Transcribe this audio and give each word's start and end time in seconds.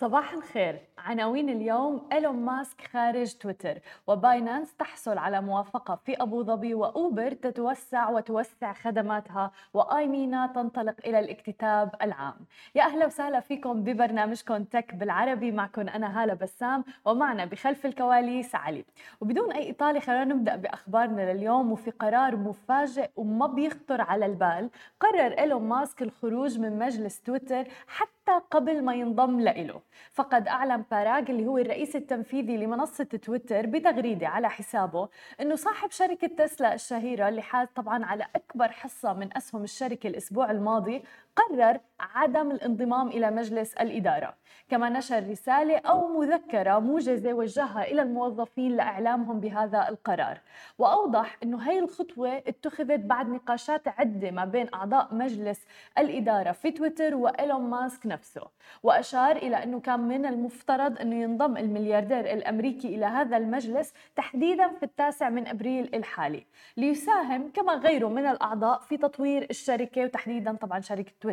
صباح 0.00 0.32
الخير. 0.32 0.78
عناوين 0.98 1.48
اليوم 1.48 2.08
إيلون 2.12 2.36
ماسك 2.36 2.80
خارج 2.92 3.34
تويتر 3.34 3.78
وباينانس 4.06 4.76
تحصل 4.76 5.18
على 5.18 5.40
موافقة 5.40 5.94
في 6.04 6.22
أبو 6.22 6.42
ظبي 6.42 6.74
وأوبر 6.74 7.30
تتوسع 7.30 8.10
وتوسع 8.10 8.72
خدماتها 8.72 9.50
وآيمينا 9.74 10.46
تنطلق 10.46 10.94
إلى 11.06 11.18
الاكتتاب 11.18 11.94
العام. 12.02 12.34
يا 12.74 12.82
أهلا 12.82 13.06
وسهلا 13.06 13.40
فيكم 13.40 13.84
ببرنامجكم 13.84 14.64
Tech 14.64 14.94
بالعربي. 14.94 15.52
معكم 15.52 15.88
أنا 15.88 16.22
هالة 16.22 16.34
بسام 16.34 16.84
ومعنا 17.04 17.44
بخلف 17.44 17.86
الكواليس 17.86 18.54
علي. 18.54 18.84
وبدون 19.20 19.52
أي 19.52 19.70
إطالة 19.70 20.00
خلينا 20.00 20.24
نبدأ 20.24 20.56
بأخبارنا 20.56 21.32
لليوم. 21.32 21.72
وفي 21.72 21.90
قرار 21.90 22.36
مفاجئ 22.36 23.10
وما 23.16 23.46
بيخطر 23.46 24.00
على 24.00 24.26
البال 24.26 24.70
قرر 25.00 25.38
إيلون 25.38 25.62
ماسك 25.62 26.02
الخروج 26.02 26.58
من 26.58 26.78
مجلس 26.78 27.20
تويتر 27.20 27.64
حتى 27.86 28.17
قبل 28.30 28.84
ما 28.84 28.94
ينضم 28.94 29.40
لإله. 29.40 29.80
فقد 30.12 30.48
أعلن 30.48 30.84
باراغ 30.90 31.22
اللي 31.30 31.46
هو 31.46 31.58
الرئيس 31.58 31.96
التنفيذي 31.96 32.56
لمنصة 32.56 33.04
تويتر 33.04 33.66
بتغريدة 33.66 34.28
على 34.28 34.50
حسابه 34.50 35.08
أنه 35.40 35.54
صاحب 35.54 35.90
شركة 35.90 36.26
تسلا 36.26 36.74
الشهيرة 36.74 37.28
اللي 37.28 37.42
حاز 37.42 37.68
طبعا 37.74 38.04
على 38.04 38.26
أكبر 38.36 38.68
حصة 38.68 39.12
من 39.12 39.36
أسهم 39.36 39.62
الشركة 39.64 40.06
الأسبوع 40.06 40.50
الماضي 40.50 41.02
قرر 41.38 41.80
عدم 42.00 42.50
الانضمام 42.50 43.08
إلى 43.08 43.30
مجلس 43.30 43.74
الإدارة. 43.74 44.34
كما 44.68 44.88
نشر 44.88 45.30
رسالة 45.30 45.76
أو 45.76 46.20
مذكرة 46.20 46.78
موجزة 46.78 47.32
وجهها 47.32 47.82
إلى 47.84 48.02
الموظفين 48.02 48.76
لإعلامهم 48.76 49.40
بهذا 49.40 49.88
القرار. 49.88 50.40
وأوضح 50.78 51.36
أنه 51.42 51.70
هي 51.70 51.78
الخطوة 51.78 52.36
اتخذت 52.36 53.00
بعد 53.00 53.28
نقاشات 53.28 53.88
عدة 53.88 54.30
ما 54.30 54.44
بين 54.44 54.68
أعضاء 54.74 55.14
مجلس 55.14 55.66
الإدارة 55.98 56.52
في 56.52 56.70
تويتر 56.70 57.14
وإيلون 57.14 57.62
ماسك 57.62 58.06
نفسه. 58.06 58.42
وأشار 58.82 59.36
إلى 59.36 59.62
أنه 59.62 59.80
كان 59.80 60.00
من 60.00 60.26
المفترض 60.26 61.00
أنه 61.00 61.16
ينضم 61.22 61.56
الملياردير 61.56 62.32
الأمريكي 62.32 62.88
إلى 62.88 63.06
هذا 63.06 63.36
المجلس 63.36 63.94
تحديدا 64.16 64.68
في 64.68 64.82
التاسع 64.82 65.28
من 65.28 65.46
أبريل 65.46 65.90
الحالي. 65.94 66.46
ليساهم 66.76 67.50
كما 67.54 67.72
غيره 67.72 68.08
من 68.08 68.26
الأعضاء 68.26 68.80
في 68.80 68.96
تطوير 68.96 69.46
الشركة 69.50 70.04
وتحديدا 70.04 70.56
طبعا 70.56 70.80
شركة 70.80 71.12
تويتر 71.20 71.27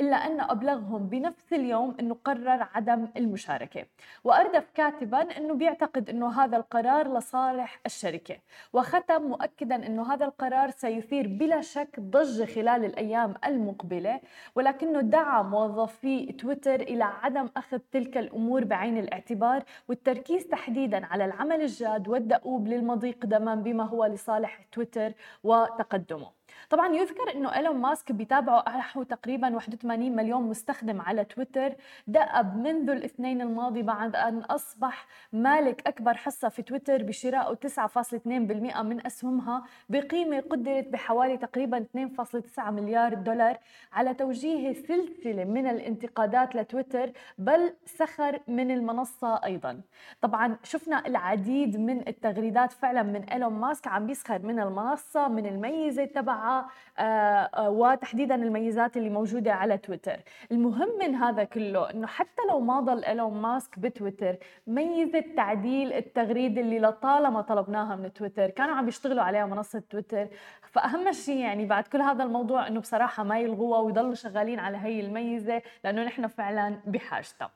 إلا 0.00 0.16
أن 0.16 0.40
أبلغهم 0.40 1.08
بنفس 1.08 1.52
اليوم 1.52 1.96
أنه 2.00 2.16
قرر 2.24 2.68
عدم 2.74 3.08
المشاركة. 3.16 3.86
وأردف 4.24 4.70
كاتبا 4.74 5.18
أنه 5.36 5.54
بيعتقد 5.54 6.10
أنه 6.10 6.44
هذا 6.44 6.56
القرار 6.56 7.18
لصالح 7.18 7.80
الشركة. 7.86 8.36
وختم 8.72 9.22
مؤكدا 9.22 9.86
أنه 9.86 10.14
هذا 10.14 10.24
القرار 10.24 10.70
سيثير 10.70 11.26
بلا 11.28 11.60
شك 11.60 12.00
ضجة 12.00 12.44
خلال 12.44 12.84
الأيام 12.84 13.34
المقبلة. 13.46 14.20
ولكنه 14.54 15.00
دعا 15.00 15.42
موظفي 15.42 16.32
تويتر 16.32 16.80
إلى 16.80 17.04
عدم 17.04 17.48
أخذ 17.56 17.78
تلك 17.78 18.16
الأمور 18.18 18.64
بعين 18.64 18.98
الاعتبار 18.98 19.62
والتركيز 19.88 20.46
تحديدا 20.48 21.06
على 21.06 21.24
العمل 21.24 21.60
الجاد 21.60 22.08
والدؤوب 22.08 22.68
للمضي 22.68 23.10
قدما 23.12 23.54
بما 23.54 23.84
هو 23.84 24.04
لصالح 24.06 24.62
تويتر 24.72 25.12
وتقدمه. 25.44 26.37
طبعا 26.70 26.94
يذكر 26.94 27.32
إنه 27.34 27.54
إيلون 27.54 27.76
ماسك 27.76 28.12
بيتابعه 28.12 28.64
نحو 28.78 29.02
تقريبا 29.02 29.54
81 29.54 30.16
مليون 30.16 30.42
مستخدم 30.42 31.00
على 31.00 31.24
تويتر. 31.24 31.72
دأب 32.06 32.56
منذ 32.56 32.90
الاثنين 32.90 33.40
الماضي 33.40 33.82
بعد 33.82 34.16
أن 34.16 34.38
أصبح 34.38 35.06
مالك 35.32 35.86
أكبر 35.86 36.14
حصة 36.14 36.48
في 36.48 36.62
تويتر 36.62 37.02
بشراء 37.02 37.54
9.2% 37.54 38.82
من 38.82 39.06
أسهمها 39.06 39.64
بقيمة 39.88 40.40
قدرت 40.40 40.88
بحوالي 40.88 41.36
تقريبا 41.36 41.86
2.9 41.96 42.70
مليار 42.70 43.14
دولار 43.14 43.58
على 43.92 44.14
توجيه 44.14 44.72
سلسلة 44.72 45.44
من 45.44 45.66
الانتقادات 45.66 46.54
لتويتر 46.56 47.10
بل 47.38 47.74
سخر 47.86 48.40
من 48.48 48.70
المنصة 48.70 49.44
أيضا. 49.44 49.80
طبعا 50.20 50.56
شفنا 50.62 51.06
العديد 51.06 51.76
من 51.80 52.08
التغريدات 52.08 52.72
فعلا 52.72 53.02
من 53.02 53.22
إيلون 53.24 53.52
ماسك 53.52 53.86
عم 53.86 54.06
بيسخر 54.06 54.38
من 54.42 54.60
المنصة 54.60 55.28
من 55.28 55.46
الميزة 55.46 56.04
تبعها 56.04 56.47
آه، 56.48 57.02
آه، 57.02 57.70
وتحديدا 57.70 58.34
الميزات 58.34 58.96
اللي 58.96 59.10
موجودة 59.10 59.52
على 59.52 59.78
تويتر. 59.78 60.16
المهم 60.52 60.88
من 61.00 61.14
هذا 61.14 61.44
كله 61.44 61.90
إنه 61.90 62.06
حتى 62.06 62.42
لو 62.50 62.60
ما 62.60 62.80
ضل 62.80 63.04
إيلون 63.04 63.42
ماسك 63.42 63.78
بتويتر 63.78 64.36
ميزة 64.66 65.24
تعديل 65.36 65.92
التغريده 65.92 66.60
اللي 66.60 66.78
لطالما 66.78 67.40
طلبناها 67.40 67.96
من 67.96 68.12
تويتر 68.12 68.50
كانوا 68.50 68.74
عم 68.74 68.88
يشتغلوا 68.88 69.22
عليها 69.22 69.46
منصة 69.46 69.82
تويتر. 69.90 70.28
فأهم 70.62 71.12
شيء 71.12 71.36
يعني 71.38 71.64
بعد 71.66 71.86
كل 71.86 72.00
هذا 72.00 72.24
الموضوع 72.24 72.66
إنه 72.66 72.80
بصراحة 72.80 73.22
ما 73.24 73.38
يلغوها 73.40 73.80
ويضلوا 73.80 74.14
شغالين 74.14 74.58
على 74.58 74.78
هي 74.78 75.00
الميزة 75.00 75.62
لأنه 75.84 76.04
نحن 76.04 76.26
فعلا 76.26 76.80
بحاجتها. 76.86 77.50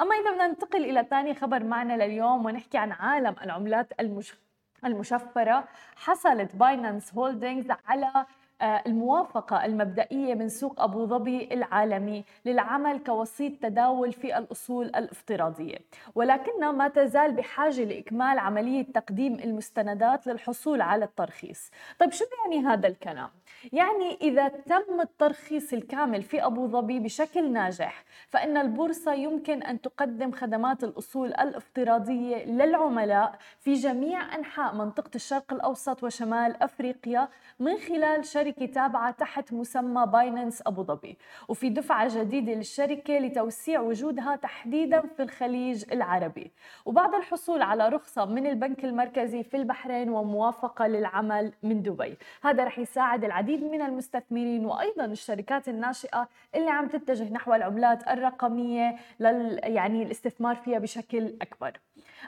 أما 0.00 0.14
إذا 0.14 0.30
بدنا 0.32 0.46
ننتقل 0.46 0.84
إلى 0.84 1.06
ثاني 1.10 1.34
خبر 1.34 1.64
معنا 1.64 2.04
لليوم 2.04 2.46
ونحكي 2.46 2.78
عن 2.78 2.92
عالم 2.92 3.36
العملات 3.42 3.92
المش 4.00 4.45
المشفرة 4.84 5.64
حصلت 5.96 6.56
باينانس 6.56 7.14
هولدينجز 7.14 7.70
على 7.86 8.26
الموافقة 8.62 9.64
المبدئية 9.64 10.34
من 10.34 10.48
سوق 10.48 10.80
أبو 10.80 11.06
ظبي 11.06 11.48
العالمي 11.52 12.24
للعمل 12.44 12.98
كوسيط 12.98 13.52
تداول 13.62 14.12
في 14.12 14.38
الأصول 14.38 14.86
الافتراضية 14.86 15.78
ولكنها 16.14 16.72
ما 16.72 16.88
تزال 16.88 17.32
بحاجة 17.32 17.84
لإكمال 17.84 18.38
عملية 18.38 18.82
تقديم 18.82 19.34
المستندات 19.34 20.26
للحصول 20.26 20.80
على 20.80 21.04
الترخيص 21.04 21.70
طيب 21.98 22.12
شو 22.12 22.24
يعني 22.44 22.66
هذا 22.66 22.88
الكلام؟ 22.88 23.30
يعني 23.72 24.18
إذا 24.20 24.48
تم 24.48 25.00
الترخيص 25.00 25.72
الكامل 25.72 26.22
في 26.22 26.46
أبو 26.46 26.66
ظبي 26.66 26.98
بشكل 26.98 27.52
ناجح 27.52 28.04
فإن 28.28 28.56
البورصة 28.56 29.14
يمكن 29.14 29.62
أن 29.62 29.80
تقدم 29.80 30.32
خدمات 30.32 30.84
الأصول 30.84 31.28
الافتراضية 31.28 32.44
للعملاء 32.44 33.38
في 33.60 33.74
جميع 33.74 34.34
أنحاء 34.34 34.74
منطقة 34.74 35.10
الشرق 35.14 35.52
الأوسط 35.52 36.02
وشمال 36.04 36.62
أفريقيا 36.62 37.28
من 37.60 37.76
خلال 37.76 38.24
شركة 38.24 38.45
شركة 38.46 38.66
تابعة 38.66 39.10
تحت 39.10 39.52
مسمى 39.52 40.06
بايننس 40.06 40.62
أبو 40.66 40.82
ظبي. 40.82 41.18
وفي 41.48 41.68
دفعة 41.68 42.18
جديدة 42.18 42.52
للشركة 42.52 43.18
لتوسيع 43.18 43.80
وجودها 43.80 44.36
تحديدا 44.36 45.00
في 45.00 45.22
الخليج 45.22 45.84
العربي. 45.92 46.52
وبعد 46.84 47.14
الحصول 47.14 47.62
على 47.62 47.88
رخصة 47.88 48.24
من 48.24 48.46
البنك 48.46 48.84
المركزي 48.84 49.42
في 49.42 49.56
البحرين 49.56 50.08
وموافقة 50.10 50.86
للعمل 50.86 51.52
من 51.62 51.82
دبي. 51.82 52.16
هذا 52.42 52.64
رح 52.64 52.78
يساعد 52.78 53.24
العديد 53.24 53.64
من 53.64 53.82
المستثمرين 53.82 54.66
وأيضا 54.66 55.04
الشركات 55.04 55.68
الناشئة 55.68 56.28
اللي 56.54 56.70
عم 56.70 56.88
تتجه 56.88 57.32
نحو 57.32 57.54
العملات 57.54 58.08
الرقمية 58.08 58.96
لل 59.20 59.60
يعني 59.62 60.02
الاستثمار 60.02 60.56
فيها 60.56 60.78
بشكل 60.78 61.34
أكبر. 61.42 61.80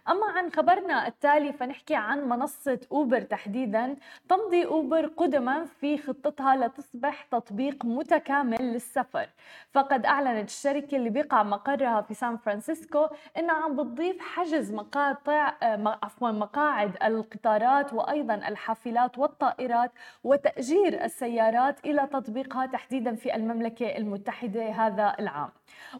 أما 0.08 0.26
عن 0.26 0.50
خبرنا 0.50 1.06
التالي 1.06 1.52
فنحكي 1.52 1.94
عن 1.94 2.28
منصة 2.28 2.80
أوبر 2.92 3.20
تحديدا. 3.20 3.96
تمضي 4.28 4.64
أوبر 4.66 5.06
قدما 5.06 5.64
في 5.64 5.98
خطتها 6.08 6.56
لتصبح 6.56 7.22
تطبيق 7.22 7.84
متكامل 7.84 8.58
للسفر. 8.60 9.28
فقد 9.72 10.06
أعلنت 10.06 10.48
الشركة 10.48 10.96
اللي 10.96 11.10
بيقع 11.10 11.42
مقرها 11.42 12.00
في 12.00 12.14
سان 12.14 12.36
فرانسيسكو 12.36 13.06
إنها 13.38 13.54
عم 13.54 13.76
بتضيف 13.76 14.20
حجز 14.20 14.72
مقاطع 14.72 15.54
آه، 15.62 15.98
عفوا 16.02 16.30
مقاعد 16.30 16.96
القطارات 17.02 17.92
وأيضا 17.92 18.34
الحافلات 18.34 19.18
والطائرات 19.18 19.92
وتأجير 20.24 21.04
السيارات 21.04 21.86
إلى 21.86 22.06
تطبيقها 22.12 22.66
تحديدا 22.66 23.14
في 23.14 23.34
المملكة 23.34 23.96
المتحدة 23.96 24.70
هذا 24.70 25.16
العام. 25.18 25.48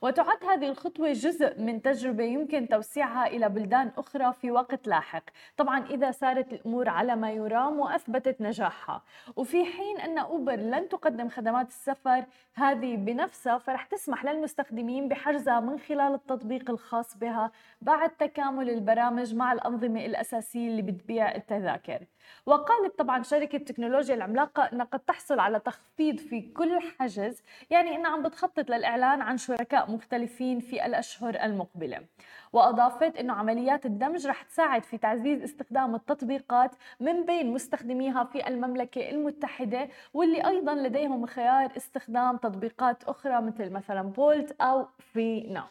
وتعد 0.03 0.45
هذه 0.45 0.69
الخطوة 0.69 1.13
جزء 1.13 1.61
من 1.61 1.83
تجربة 1.83 2.25
يمكن 2.25 2.69
توسيعها 2.69 3.27
إلى 3.27 3.49
بلدان 3.49 3.91
أخرى 3.99 4.33
في 4.33 4.51
وقت 4.51 4.89
لاحق. 4.89 5.23
طبعا 5.57 5.87
إذا 5.87 6.11
سارت 6.11 6.53
الأمور 6.53 6.89
على 6.89 7.17
ما 7.17 7.31
يرام 7.33 7.81
وأثبتت 7.81 8.41
نجاحها. 8.41 9.03
وفي 9.37 9.65
حين 9.65 9.98
أن 10.01 10.19
أوبر 10.19 10.57
لن 10.57 10.89
تقدم 10.89 11.29
خدمات 11.29 11.69
السفر 11.69 12.25
هذه 12.55 12.97
بنفسها 12.97 13.59
فرح 13.59 13.85
تسمح 13.85 14.25
للمستخدمين 14.25 15.09
بحجزها 15.09 15.61
من 15.61 15.79
خلال 15.79 16.15
التطبيق 16.15 16.71
الخاص 16.71 17.17
بها 17.17 17.51
بعد 17.83 18.11
تكامل 18.11 18.71
البرامج 18.71 19.35
مع 19.35 19.53
الأنظمة 19.53 20.07
الأساسية 20.07 20.69
اللي 20.69 20.83
بتبيع 20.83 21.35
التذاكر. 21.35 22.05
وقالت 22.47 22.99
طبعا 22.99 23.23
شركة 23.23 23.57
التكنولوجيا 23.57 24.15
العملاقة 24.15 24.63
أنها 24.63 24.85
قد 24.85 25.01
تحصل 25.01 25.39
على 25.39 25.61
تخفيض 25.61 26.19
في 26.19 26.41
كل 26.41 26.79
حجز 26.99 27.43
يعني 27.71 27.97
أنها 27.97 28.11
عم 28.11 28.23
بتخطط 28.23 28.71
للإعلان 28.71 29.23
عن 29.23 29.37
شركاء 29.37 29.91
مختلفين 29.91 30.61
في 30.61 30.87
الأشهر 30.87 31.35
المقبلة. 31.43 32.05
وأضافت 32.53 33.17
أنه 33.17 33.33
عمليات 33.33 33.87
الدمج 33.87 34.27
رح 34.27 34.43
تساعد 34.43 34.85
في 34.85 34.99
تعزيز 34.99 35.43
استخدام 35.43 35.95
التطبيقات 35.95 36.71
من 37.01 37.25
بين 37.25 37.53
مستخدميها 37.53 38.25
في 38.25 38.49
المملكة 38.49 39.11
المتحدة 39.11 39.89
واللي 40.15 40.47
أيضا 40.47 40.75
لديهم 40.75 41.27
خيار 41.27 41.73
استخدام 41.77 42.37
تطبيقات 42.37 43.05
أخرى 43.05 43.41
مثل 43.43 43.71
مثلا 43.71 44.03
بولت 44.03 44.57
أو 44.61 44.87
في 44.99 45.41
ناو 45.41 45.67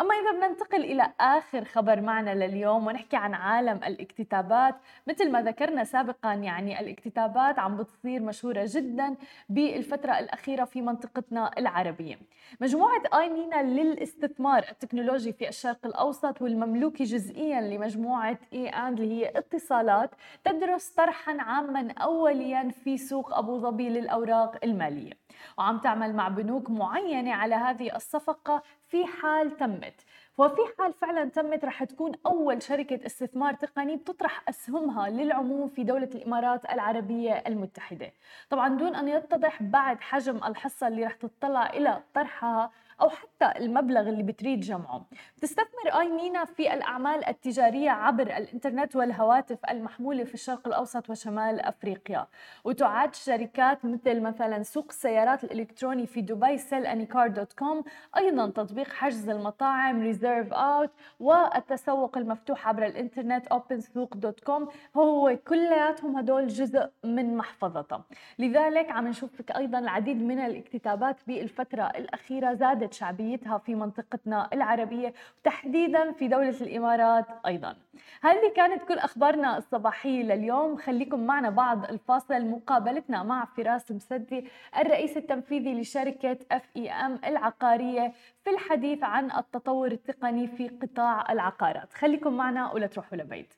أما 0.00 0.14
إذا 0.14 0.32
بدنا 0.32 0.48
ننتقل 0.48 0.84
إلى 0.84 1.12
آخر 1.20 1.64
خبر 1.64 2.00
معنا 2.00 2.34
لليوم 2.34 2.86
ونحكي 2.86 3.16
عن 3.16 3.34
عالم 3.34 3.80
الاكتتابات 3.86 4.74
مثل 5.06 5.30
ما 5.30 5.42
ذكرنا 5.42 5.84
سابقا 5.84 6.34
يعني 6.34 6.80
الاكتتابات 6.80 7.58
عم 7.58 7.76
بتصير 7.76 8.22
مشهورة 8.22 8.64
جدا 8.66 9.16
بالفترة 9.48 10.18
الأخيرة 10.18 10.64
في 10.64 10.82
منطقتنا 10.82 11.50
العربية. 11.58 12.18
مجموعة 12.60 13.02
آي 13.14 13.28
مينا 13.28 13.62
للاستثمار 13.62 14.64
التكنولوجي 14.70 15.32
في 15.32 15.48
الشرق 15.48 15.86
الأوسط 15.86 16.42
والمملوكي 16.42 17.04
جزئيا 17.04 17.60
لمجموعة 17.60 18.38
إي 18.52 18.68
أند 18.68 19.00
اللي 19.00 19.24
هي 19.24 19.32
اتصالات 19.38 20.10
تدرس 20.44 20.88
طرحا 20.88 21.36
عاما 21.40 21.92
أوليا 21.92 22.70
في 22.84 22.96
سوق 22.98 23.34
أبو 23.38 23.58
ظبي 23.58 23.88
للأوراق 23.88 24.58
المالية. 24.64 25.12
وعم 25.58 25.78
تعمل 25.78 26.14
مع 26.14 26.28
بنوك 26.28 26.70
معينة 26.70 27.34
على 27.34 27.54
هذه 27.54 27.96
الصفقة 27.96 28.62
في 28.88 29.06
حال 29.06 29.56
تمت. 29.56 30.04
وفي 30.38 30.60
حال 30.78 30.92
فعلا 30.92 31.24
تمت 31.24 31.64
رح 31.64 31.84
تكون 31.84 32.12
أول 32.26 32.62
شركة 32.62 33.06
استثمار 33.06 33.54
تقني 33.54 33.96
بتطرح 33.96 34.42
أسهمها 34.48 35.08
للعموم 35.08 35.68
في 35.68 35.84
دولة 35.84 36.10
الإمارات 36.14 36.64
العربية 36.64 37.32
المتحدة. 37.32 38.12
طبعا 38.50 38.68
دون 38.68 38.94
أن 38.94 39.08
يتضح 39.08 39.62
بعد 39.62 40.00
حجم 40.00 40.36
الحصة 40.36 40.88
اللي 40.88 41.04
رح 41.04 41.14
تطلع 41.14 41.66
إلى 41.66 42.02
طرحها 42.14 42.70
أو 43.00 43.08
حتى 43.08 43.52
المبلغ 43.58 44.08
اللي 44.08 44.22
بتريد 44.22 44.60
جمعه. 44.60 45.04
بتستثمر 45.36 46.00
آي 46.00 46.08
مينا 46.08 46.44
في 46.44 46.74
الأعمال 46.74 47.28
التجارية 47.28 47.90
عبر 47.90 48.22
الإنترنت 48.22 48.96
والهواتف 48.96 49.58
المحمولة 49.70 50.24
في 50.24 50.34
الشرق 50.34 50.66
الأوسط 50.66 51.10
وشمال 51.10 51.60
أفريقيا. 51.60 52.26
وتعاد 52.64 53.14
شركات 53.14 53.84
مثل 53.84 54.20
مثلا 54.20 54.62
سوق 54.62 54.86
السيارات 54.88 55.44
الإلكتروني 55.44 56.06
في 56.06 56.20
دبي 56.20 56.58
SellAnyCar.com 56.58 57.84
أيضا 58.16 58.46
تطبيق 58.46 58.88
حجز 58.88 59.28
المطاعم 59.28 60.02
ReserveOut 60.02 60.90
والتسوق 61.20 62.18
المفتوح 62.18 62.68
عبر 62.68 62.86
الإنترنت 62.86 63.46
OpenSooq.com. 63.46 64.68
هو 64.96 65.38
كلياتهم 65.48 66.16
هدول 66.16 66.46
جزء 66.46 66.90
من 67.04 67.36
محفظتها 67.36 68.04
لذلك 68.38 68.90
عم 68.90 69.08
نشوف 69.08 69.30
أيضا 69.56 69.78
العديد 69.78 70.22
من 70.22 70.38
الاكتتابات 70.38 71.16
بالفترة 71.26 71.82
الأخيرة 71.82 72.54
زادت 72.54 72.87
زادت 72.88 72.94
شعبيتها 72.94 73.58
في 73.58 73.74
منطقتنا 73.74 74.48
العربية 74.52 75.12
وتحديدا 75.40 76.12
في 76.12 76.28
دولة 76.28 76.56
الإمارات 76.60 77.26
أيضا. 77.46 77.76
هذه 78.22 78.52
كانت 78.56 78.82
كل 78.82 78.98
أخبارنا 78.98 79.58
الصباحية 79.58 80.22
لليوم. 80.22 80.76
خليكم 80.76 81.26
معنا 81.26 81.50
بعد 81.50 81.84
الفاصل. 81.84 82.44
مقابلتنا 82.44 83.22
مع 83.22 83.44
فراس 83.44 83.92
مسدي 83.92 84.44
الرئيس 84.78 85.16
التنفيذي 85.16 85.80
لشركة 85.80 86.38
اف 86.52 86.62
اي 86.76 86.90
ام 86.90 87.18
العقارية 87.24 88.12
في 88.44 88.50
الحديث 88.50 89.02
عن 89.02 89.30
التطور 89.30 89.92
التقني 89.92 90.46
في 90.46 90.68
قطاع 90.68 91.32
العقارات. 91.32 91.92
خليكم 91.92 92.36
معنا 92.36 92.72
ولا 92.72 92.86
تروحوا 92.86 93.18
لبعيد. 93.18 93.52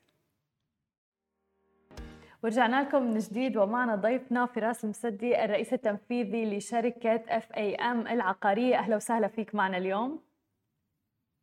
ورجعنا 2.43 2.81
لكم 2.81 3.03
من 3.03 3.17
جديد 3.17 3.57
ومعنا 3.57 3.95
ضيفنا 3.95 4.45
فراس 4.45 4.83
المسدي 4.83 5.45
الرئيس 5.45 5.73
التنفيذي 5.73 6.57
لشركة 6.57 7.23
اف 7.27 7.51
اي 7.51 7.75
ام 7.75 8.07
العقارية. 8.07 8.77
أهلا 8.77 8.95
وسهلا 8.95 9.27
فيك 9.27 9.55
معنا 9.55 9.77
اليوم. 9.77 10.23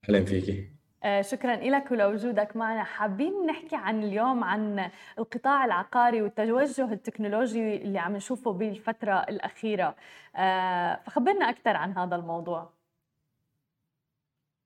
أهلا 0.09 0.25
فيكي. 0.25 0.71
آه 1.05 1.21
شكرا 1.23 1.57
لك 1.57 1.91
ولوجودك 1.91 2.57
معنا. 2.57 2.85
حابين 2.85 3.47
نحكي 3.47 3.77
عن 3.77 4.03
اليوم 4.03 4.45
عن 4.45 4.91
القطاع 5.19 5.65
العقاري 5.65 6.23
والتوجه 6.23 6.93
التكنولوجي 6.93 7.77
اللي 7.77 7.99
عم 7.99 8.17
نشوفه 8.17 8.53
بالفترة 8.53 9.15
الأخيرة. 9.15 9.97
آه 10.37 11.01
فخبرنا 11.07 11.51
أكثر 11.51 11.77
عن 11.77 11.99
هذا 11.99 12.17
الموضوع. 12.17 12.73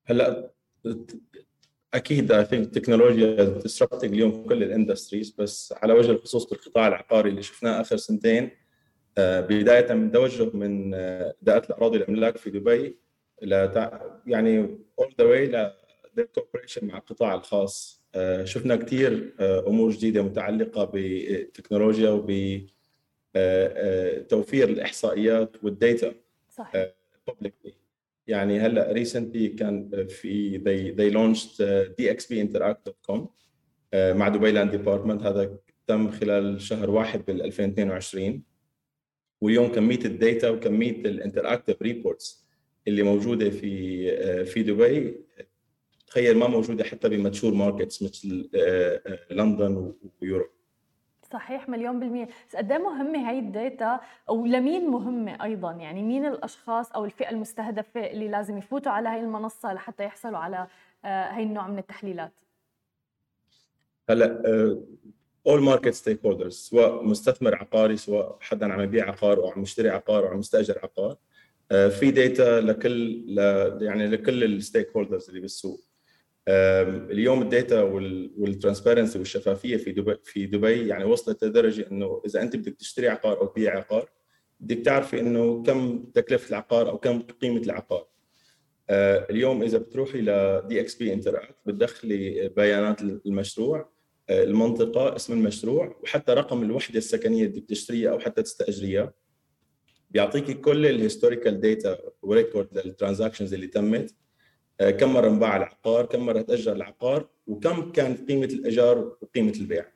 هلأ 0.07 0.51
أكيد 1.95 2.33
I 2.33 2.45
think 2.45 2.67
التكنولوجيا 2.67 3.45
disrupting 3.45 4.13
اليوم 4.13 4.45
كل 4.45 4.63
ال 4.63 4.69
industries 4.69 5.31
بس 5.31 5.75
على 5.77 5.93
وجه 5.93 6.11
الخصوص 6.11 6.45
بالقطاع 6.45 6.89
العقاري 6.89 7.31
اللي 7.31 7.43
شفناه 7.43 7.81
آخر 7.81 7.97
سنتين 7.97 8.51
آه، 9.19 9.41
بداية 9.41 9.93
من 9.93 10.13
توجه 10.13 10.51
من 10.57 10.95
اداره 10.95 11.67
الأراضي 11.67 11.99
الأملاك 11.99 12.37
في 12.37 12.51
دبي 12.51 12.99
ل 13.43 13.53
يعني 14.27 14.59
all 14.99 15.15
the 15.19 15.25
way 15.25 15.71
لل 16.17 16.27
cooperation 16.27 16.87
مع 16.87 16.99
القطاع 16.99 17.35
الخاص. 17.35 18.03
آه، 18.15 18.45
شفنا 18.45 18.77
كثير 18.77 19.35
آه، 19.41 19.65
أمور 19.67 19.91
جديدة 19.91 20.23
متعلقة 20.23 20.85
بالتكنولوجيا 20.85 22.11
وبتوفير 23.35 24.69
الإحصائيات 24.69 25.65
وال 25.65 25.81
data 25.81 26.15
صحيح. 26.51 26.93
يعني 28.27 28.61
هلأ 28.61 28.93
recently 28.93 29.49
كان 29.49 30.07
في 30.09 30.59
they 30.59 30.97
they 30.99 31.15
launched 31.15 31.63
dxbinteract.com 32.01 33.21
مع 33.95 34.29
دبي 34.29 34.51
Land 34.51 34.71
Department 34.71 35.23
هذا 35.23 35.59
تم 35.87 36.11
خلال 36.11 36.61
شهر 36.61 36.91
واحد 36.91 37.25
بال 37.25 37.43
2022 37.43 38.43
واليوم 39.41 39.73
كميه 39.73 39.99
ال 40.05 40.14
data 40.14 40.51
وكميه 40.51 40.91
ال 40.91 40.98
interactive 40.98 41.83
reports 41.83 42.47
اللي 42.89 43.03
موجودة 43.03 43.51
في 43.51 44.45
في 44.45 44.63
دبي 44.63 45.21
تخيل 46.07 46.37
ما 46.37 46.47
موجودة 46.47 46.85
حتى 46.85 47.09
ب 47.09 47.15
mature 47.15 47.55
markets 47.55 48.03
مثل 48.03 48.51
لندن 49.31 49.95
و 50.23 50.26
Europe. 50.26 50.49
صحيح 51.33 51.69
مليون 51.69 52.01
بالمية. 52.01 52.29
بس 52.49 52.57
قد 52.57 52.73
إيه 52.73 52.79
مهمة 52.79 53.29
هاي 53.29 53.39
ال 53.39 53.49
data؟ 53.49 54.01
ولمين 54.29 54.91
مهمة 54.91 55.45
أيضا؟ 55.45 55.73
يعني 55.73 56.03
مين 56.03 56.27
الأشخاص 56.27 56.93
أو 56.93 57.05
الفئة 57.05 57.31
المستهدفة 57.31 58.07
اللي 58.07 58.29
لازم 58.29 58.59
يفوتوا 58.59 58.93
على 58.93 59.09
هاي 59.09 59.21
المنصة 59.21 59.73
لحتى 59.73 60.05
يحصلوا 60.05 60.39
على 60.39 60.67
آه، 61.05 61.31
هاي 61.31 61.43
النوع 61.43 61.69
من 61.69 61.79
التحليلات؟ 61.79 62.33
هلأ 64.11 64.43
all 65.47 65.63
market 65.63 65.95
stakeholders 65.95 66.55
سواء 66.55 67.05
مستثمر 67.05 67.55
عقاري 67.55 67.97
سواء 67.97 68.37
حدا 68.41 68.73
عم 68.73 68.81
يبيع 68.81 69.09
عقار 69.09 69.39
أو 69.39 69.51
عم 69.51 69.63
يشتري 69.63 69.91
عقار 69.91 70.27
أو 70.27 70.29
عم 70.29 70.39
يستأجر 70.39 70.79
عقار 70.83 71.17
آه، 71.73 71.89
في 71.89 72.11
data 72.11 72.61
لكل 72.61 73.25
يعني 73.81 74.07
لكل 74.07 74.45
ال 74.45 74.97
stakeholders 74.97 75.29
اللي 75.29 75.41
بالسوق. 75.41 75.81
اليوم 76.49 77.43
ال 77.43 77.51
data 77.51 77.83
وال 77.83 78.02
transparency 78.02 79.19
والشفافية 79.19 79.77
في 79.77 79.93
دبي 79.93 80.17
في 80.25 80.47
دبي 80.47 80.89
يعني 80.89 81.05
وصلت 81.05 81.45
لدرجة 81.45 81.87
إنه 81.91 82.23
إذا 82.27 82.43
أنت 82.43 82.57
بدك 82.57 82.75
تشتري 82.75 83.09
عقار 83.09 83.41
أو 83.41 83.47
تبيع 83.47 83.77
عقار 83.77 84.11
بدك 84.61 84.85
تعرفي 84.85 85.21
إنه 85.21 85.63
كم 85.63 86.05
تكلفة 86.15 86.51
العقار 86.51 86.91
أو 86.91 86.99
كم 86.99 87.23
قيمة 87.23 87.61
العقار. 87.61 88.07
أه، 88.91 89.27
اليوم 89.31 89.63
إذا 89.63 89.79
بتروحي 89.79 90.21
ل 90.21 90.61
DXB 90.69 91.13
Interact 91.13 91.55
بتدخلي 91.67 92.49
بيانات 92.57 93.03
المشروع 93.03 93.93
أه، 94.31 94.45
المنطقة 94.45 95.17
اسم 95.17 95.33
المشروع 95.33 96.01
وحتى 96.03 96.33
رقم 96.33 96.63
الوحدة 96.63 96.99
السكنية 96.99 97.45
اللي 97.45 97.61
بدك 97.61 97.69
تشتريها 97.69 98.11
أو 98.11 98.19
حتى 98.19 98.43
تستأجريها. 98.43 99.13
بيعطيكي 100.11 100.55
كل 100.55 100.87
ال 100.87 100.93
historical 100.93 101.61
data 101.61 101.99
و 102.23 102.31
record 102.31 102.79
لل 102.79 102.89
transactions 102.89 103.55
اللي 103.55 103.67
تمت. 103.67 104.11
آه، 104.11 104.15
كم 104.91 105.13
مرة 105.13 105.29
انباع 105.29 105.57
العقار 105.57 106.07
كم 106.07 106.27
مرة 106.27 106.41
تأجر 106.43 106.73
العقار 106.73 107.29
وكم 107.47 107.93
كانت 107.93 108.29
قيمة 108.29 108.45
الإيجار 108.45 109.17
وقيمة 109.21 109.53
البيع. 109.53 109.87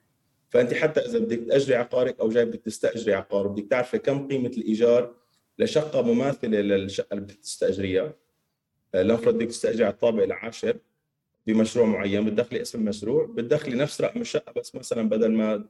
فأنت 0.50 0.74
حتى 0.74 1.00
إذا 1.00 1.18
بدك 1.18 1.38
تأجري 1.48 1.74
عقارك 1.74 2.20
أو 2.20 2.28
جاي 2.28 2.44
بدك 2.44 2.60
تستأجري 2.60 3.14
عقار 3.14 3.46
وبدك 3.46 3.70
تعرفي 3.70 3.98
كم 3.98 4.28
قيمة 4.28 4.48
الإيجار 4.48 5.14
لشقة 5.58 6.02
مماثلة 6.02 6.60
للشقة 6.60 7.08
اللي 7.12 7.24
بدك 7.24 7.34
تستأجريها. 7.34 8.14
آه، 8.94 9.02
لنفرض 9.02 9.34
بدك 9.34 9.46
تستأجري 9.46 9.84
على 9.84 9.92
الطابق 9.92 10.22
العاشر 10.22 10.76
بمشروع 11.46 11.86
معين 11.86 12.24
بتدخلي 12.24 12.62
اسم 12.62 12.78
المشروع 12.78 13.26
بتدخلي 13.26 13.76
نفس 13.76 14.00
رقم 14.00 14.20
الشقة 14.20 14.52
بس 14.52 14.74
مثلا 14.74 15.08
بدل 15.08 15.32
ما 15.32 15.64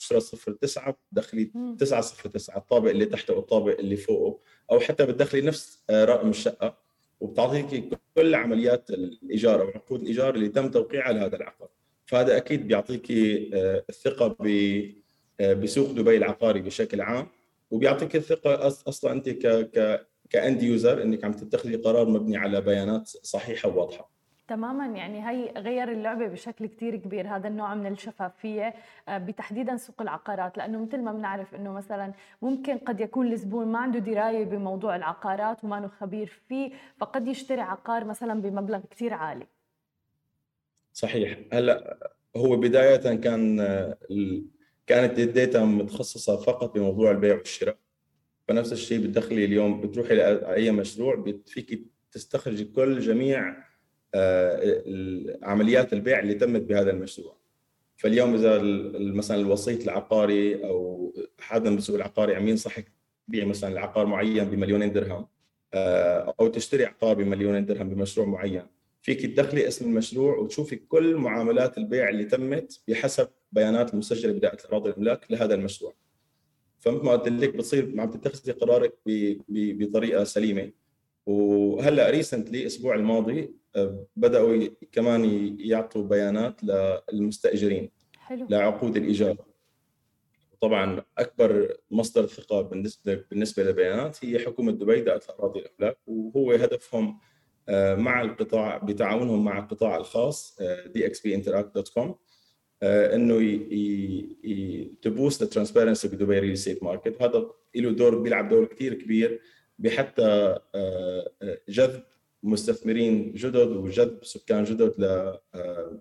10 0.00 0.18
0 0.18 0.52
9 0.52 0.96
بتدخلي 1.12 1.50
9 1.78 2.00
0 2.00 2.28
9 2.28 2.56
الطابق 2.58 2.90
اللي 2.90 3.06
تحته 3.06 3.34
والطابق 3.34 3.78
اللي 3.78 3.96
فوقه 3.96 4.40
أو 4.70 4.80
حتى 4.80 5.06
بتدخلي 5.06 5.40
نفس 5.40 5.84
آه، 5.90 6.04
رقم 6.04 6.30
الشقة. 6.30 6.87
وبتعطيك 7.20 7.98
كل 8.14 8.34
عمليات 8.34 8.90
الايجار 8.90 9.62
أو 9.62 9.68
عقود 9.68 10.00
الايجار 10.00 10.34
اللي 10.34 10.48
تم 10.48 10.70
توقيعها 10.70 11.12
لهذا 11.12 11.36
العقار. 11.36 11.68
فهذا 12.06 12.36
أكيد 12.36 12.68
بيعطيك 12.68 13.10
آه، 13.54 13.84
الثقة 13.88 14.36
آه، 15.40 15.52
بسوق 15.52 15.90
دبي 15.90 16.16
العقاري 16.16 16.60
بشكل 16.60 17.00
عام 17.00 17.26
وبيعطيك 17.70 18.16
الثقة 18.16 18.66
أصلا 18.66 19.12
أنت 19.12 19.28
ك 19.28 19.46
ك 19.46 20.06
كأند 20.30 20.62
يوزر 20.62 21.02
إنك 21.02 21.24
عم 21.24 21.32
تتخذي 21.32 21.76
قرار 21.76 22.08
مبني 22.08 22.36
على 22.36 22.60
بيانات 22.60 23.08
صحيحة 23.08 23.68
وواضحة. 23.68 24.17
تماما 24.48 24.86
يعني 24.86 25.28
هي 25.28 25.52
غير 25.56 25.92
اللعبة 25.92 26.26
بشكل 26.26 26.66
كتير 26.66 26.96
كبير 26.96 27.36
هذا 27.36 27.48
النوع 27.48 27.74
من 27.74 27.92
الشفافية 27.92 28.74
آه، 29.08 29.18
بتحديدا 29.18 29.76
سوق 29.76 30.02
العقارات. 30.02 30.58
لأنه 30.58 30.84
مثل 30.84 30.98
ما 30.98 31.12
بنعرف 31.12 31.54
إنه 31.54 31.72
مثلا 31.72 32.12
ممكن 32.42 32.78
قد 32.78 33.00
يكون 33.00 33.32
الزبون 33.32 33.66
ما 33.66 33.78
عنده 33.78 33.98
دراية 33.98 34.44
بموضوع 34.44 34.96
العقارات 34.96 35.64
وما 35.64 35.88
خبير 35.88 36.40
فيه 36.48 36.70
فقد 36.98 37.28
يشتري 37.28 37.60
عقار 37.60 38.04
مثلا 38.04 38.42
بمبلغ 38.42 38.80
كتير 38.90 39.14
عالي. 39.14 39.46
صحيح. 40.92 41.38
هلا 41.52 41.98
هو 42.36 42.56
بداية 42.56 43.16
كان 43.16 43.56
كانت 44.86 45.18
الداتا 45.18 45.64
متخصصة 45.64 46.36
فقط 46.36 46.74
بموضوع 46.74 47.10
البيع 47.10 47.36
والشراء. 47.36 47.76
فنفس 48.48 48.72
الشيء 48.72 48.98
بتدخلي 49.02 49.44
اليوم 49.44 49.80
بتروحي 49.80 50.14
لأي 50.14 50.70
مشروع 50.70 51.24
فيك 51.46 51.86
تستخرجي 52.12 52.64
كل 52.64 53.00
جميع 53.00 53.67
عمليات 55.42 55.92
البيع 55.92 56.18
اللي 56.18 56.34
تمت 56.34 56.60
بهذا 56.60 56.90
المشروع. 56.90 57.36
فاليوم 57.96 58.34
إذا 58.34 58.62
مثلا 58.98 59.40
الوسيط 59.40 59.82
العقاري 59.82 60.64
أو 60.64 61.14
حدا 61.40 61.70
من 61.70 61.78
السوق 61.78 61.96
العقاري 61.96 62.34
عم 62.34 62.48
ينصحك 62.48 62.92
تبيع 63.28 63.44
مثلا 63.44 63.72
العقار 63.72 64.06
معين 64.06 64.44
بمليونين 64.44 64.92
درهم 64.92 65.26
آه، 65.74 66.34
أو 66.40 66.48
تشتري 66.48 66.84
عقار 66.84 67.14
بمليونين 67.14 67.66
درهم 67.66 67.88
بمشروع 67.88 68.26
معين. 68.26 68.62
فيك 69.02 69.26
تدخلي 69.26 69.68
اسم 69.68 69.84
المشروع 69.84 70.36
وتشوفي 70.36 70.76
كل 70.76 71.16
معاملات 71.16 71.78
البيع 71.78 72.08
اللي 72.08 72.24
تمت 72.24 72.80
بحسب 72.88 73.28
بيانات 73.52 73.94
المسجلة 73.94 74.32
بدائره 74.32 74.60
الاراضي 74.64 74.90
الاملاك 74.90 75.30
لهذا 75.30 75.54
المشروع. 75.54 75.94
فمثل 76.78 77.04
ما 77.04 77.12
قلت 77.12 77.28
لك 77.28 77.56
بتصير 77.56 78.00
عم 78.00 78.10
تتخذي 78.10 78.52
قرارك 78.52 78.94
بطريقة 79.48 80.24
سليمة. 80.24 80.70
وهلأ 81.28 82.10
recently 82.10 82.60
الأسبوع 82.60 82.94
الماضي 82.94 83.54
آه، 83.76 84.06
بدأوا 84.16 84.68
كمان 84.92 85.24
يعطوا 85.60 86.02
بيانات 86.02 86.60
للمستأجرين 87.12 87.90
حلو. 88.16 88.46
لعقود 88.50 88.96
الإيجار 88.96 89.36
طبعا 90.60 91.02
أكبر 91.18 91.76
مصدر 91.90 92.26
ثقة 92.26 92.60
بالنسبة 92.60 93.24
بالنسبة 93.30 93.62
للبيانات 93.62 94.24
هي 94.24 94.38
حكومة 94.38 94.72
دبي 94.72 95.00
دائره 95.00 95.22
الاراضي 95.28 95.60
الاملاك 95.60 95.98
وهو 96.06 96.52
هدفهم 96.52 97.18
آه، 97.68 97.94
مع 97.94 98.20
القطاع 98.22 98.78
بتعاونهم 98.78 99.44
مع 99.44 99.58
القطاع 99.58 99.96
الخاص 99.96 100.58
DXB 100.86 101.34
Interact 101.34 101.74
dot 101.74 101.88
com 101.88 102.14
إنه 102.82 103.38
ت 105.02 105.09
boost 105.09 105.42
ال 105.42 105.47
transparency 105.47 106.08
ب 106.08 106.13
Dubai 106.13 106.38
real 106.38 106.52
estate 106.52 106.82
market 106.82 107.22
هذا 107.22 107.50
له 107.76 107.90
دور 107.90 108.18
بيلعب 108.18 108.48
دور 108.48 108.64
كثير 108.64 108.94
كبير 108.94 109.40
بحتى 109.78 110.22
آه، 110.74 111.32
آه، 111.42 111.60
جذب 111.68 112.02
مستثمرين 112.42 113.32
جدد 113.32 113.68
وجذب 113.68 114.24
سكان 114.24 114.64
جدد 114.64 114.94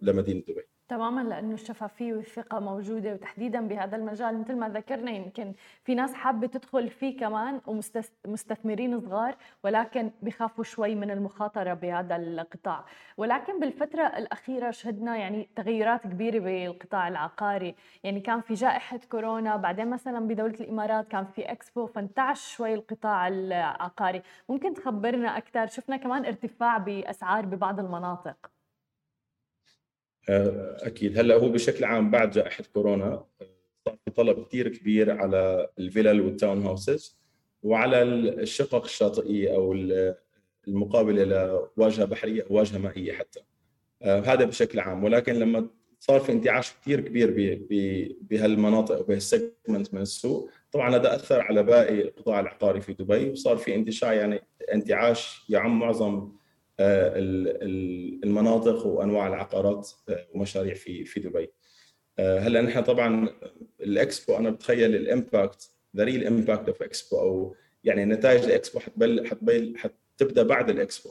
لمدينة 0.01 0.43
دبي. 0.48 0.76
تماما 0.89 1.22
لأنه 1.22 1.53
الشفافيه 1.53 2.13
والثقه 2.13 2.60
موجودة 2.60 3.13
وتحديدا 3.13 3.67
بهذا 3.67 3.96
المجال. 3.96 4.39
مثل 4.39 4.56
ما 4.56 4.70
ذكرنا 4.70 5.12
يمكن 5.12 5.53
في 5.84 5.96
ناس 5.96 6.13
حابة 6.13 6.48
تدخل 6.48 6.89
فيه 6.89 7.20
كمان 7.20 7.62
ومستثمرين 8.25 9.00
صغار 9.00 9.36
ولكن 9.63 10.12
بخافوا 10.22 10.63
شوي 10.63 10.96
من 10.96 11.12
المخاطرة 11.12 11.74
بهذا 11.74 12.15
القطاع. 12.15 12.86
ولكن 13.17 13.60
بالفترة 13.60 14.03
الأخيرة 14.03 14.72
شهدنا 14.72 15.17
يعني 15.17 15.50
تغيرات 15.56 16.03
كبيرة 16.03 16.39
بالقطاع 16.39 17.08
العقاري. 17.08 17.75
يعني 18.03 18.20
كان 18.20 18.41
في 18.41 18.53
جائحة 18.53 19.00
كورونا 19.12 19.56
بعدين 19.56 19.89
مثلا 19.89 20.27
بدولة 20.27 20.56
الإمارات 20.60 21.08
كان 21.08 21.25
في 21.25 21.51
إكسبو 21.51 21.86
فانتعش 21.86 22.56
شوي 22.56 22.74
القطاع 22.74 23.27
العقاري. 23.27 24.22
ممكن 24.50 24.74
تخبرنا 24.74 25.38
أكثر؟ 25.38 25.67
شفنا 25.67 25.98
كمان 25.98 26.25
ارتفاع 26.25 26.77
بأسعار 26.77 27.46
ببعض 27.46 27.79
المناطق. 27.79 28.56
أكيد. 30.29 31.19
هلأ 31.19 31.36
هو 31.36 31.50
بشكل 31.50 31.86
عام 31.86 32.12
بعد 32.12 32.31
جائحة 32.31 32.63
كورونا 32.74 33.25
صار 33.86 33.98
في 34.05 34.12
طلب 34.12 34.46
كثير 34.46 34.67
كبير 34.67 35.12
على 35.12 35.69
الفلل 35.79 36.22
والتاون 36.22 36.62
هاوسز 36.63 37.17
وعلى 37.63 38.01
الشقق 38.01 38.84
الشاطئية 38.84 39.55
أو 39.55 39.74
المقابلة 40.67 41.24
لواجهة 41.77 42.05
بحرية 42.05 42.41
أو 42.41 42.55
واجهة 42.55 42.77
مائية 42.77 43.13
حتى. 43.13 43.39
آه، 44.01 44.19
هذا 44.19 44.46
بشكل 44.46 44.79
عام. 44.79 45.03
ولكن 45.03 45.34
لما 45.34 45.69
صار 46.00 46.19
في 46.19 46.31
انتعاش 46.31 46.74
كثير 46.74 47.01
كبير 47.01 47.31
بهالمناطق 48.22 49.00
وبهال 49.00 49.34
segment 49.34 49.93
من 49.93 50.01
السوق 50.01 50.50
طبعا 50.72 50.96
هذا 50.96 51.15
أثر 51.15 51.41
على 51.41 51.63
باقي 51.63 52.01
القطاع 52.01 52.39
العقاري 52.39 52.81
في 52.81 52.93
دبي 52.93 53.29
وصار 53.29 53.57
في 53.57 53.75
انتشار 53.75 54.13
يعني 54.13 54.41
انتعاش 54.74 55.46
يعم 55.50 55.79
معظم 55.79 56.31
آه، 56.79 57.13
المناطق 58.38 58.86
وأنواع 58.86 59.27
العقارات 59.27 59.89
آه، 60.10 60.27
ومشاريع 60.34 60.74
في 60.74 61.06
في 61.06 61.20
دبي. 61.20 61.50
آه، 62.20 62.39
هلأ 62.39 62.62
نحن 62.62 62.82
طبعا 62.82 63.29
الإكسبو 63.82 64.38
أنا 64.38 64.50
بتخيل 64.50 64.96
ال 64.95 65.06
impact 65.06 65.69
the 65.97 66.03
real 66.03 66.27
impact 66.27 66.67
of 66.67 66.83
Expo 66.83 67.19
أو 67.20 67.56
يعني 67.84 68.06
نتائج 68.06 68.44
الإكسبو 68.44 68.79
حتبل 68.79 69.27
حتبل 69.27 69.77
حتبدأ 69.77 70.44
بعد 70.44 70.70
الإكسبو. 70.70 71.10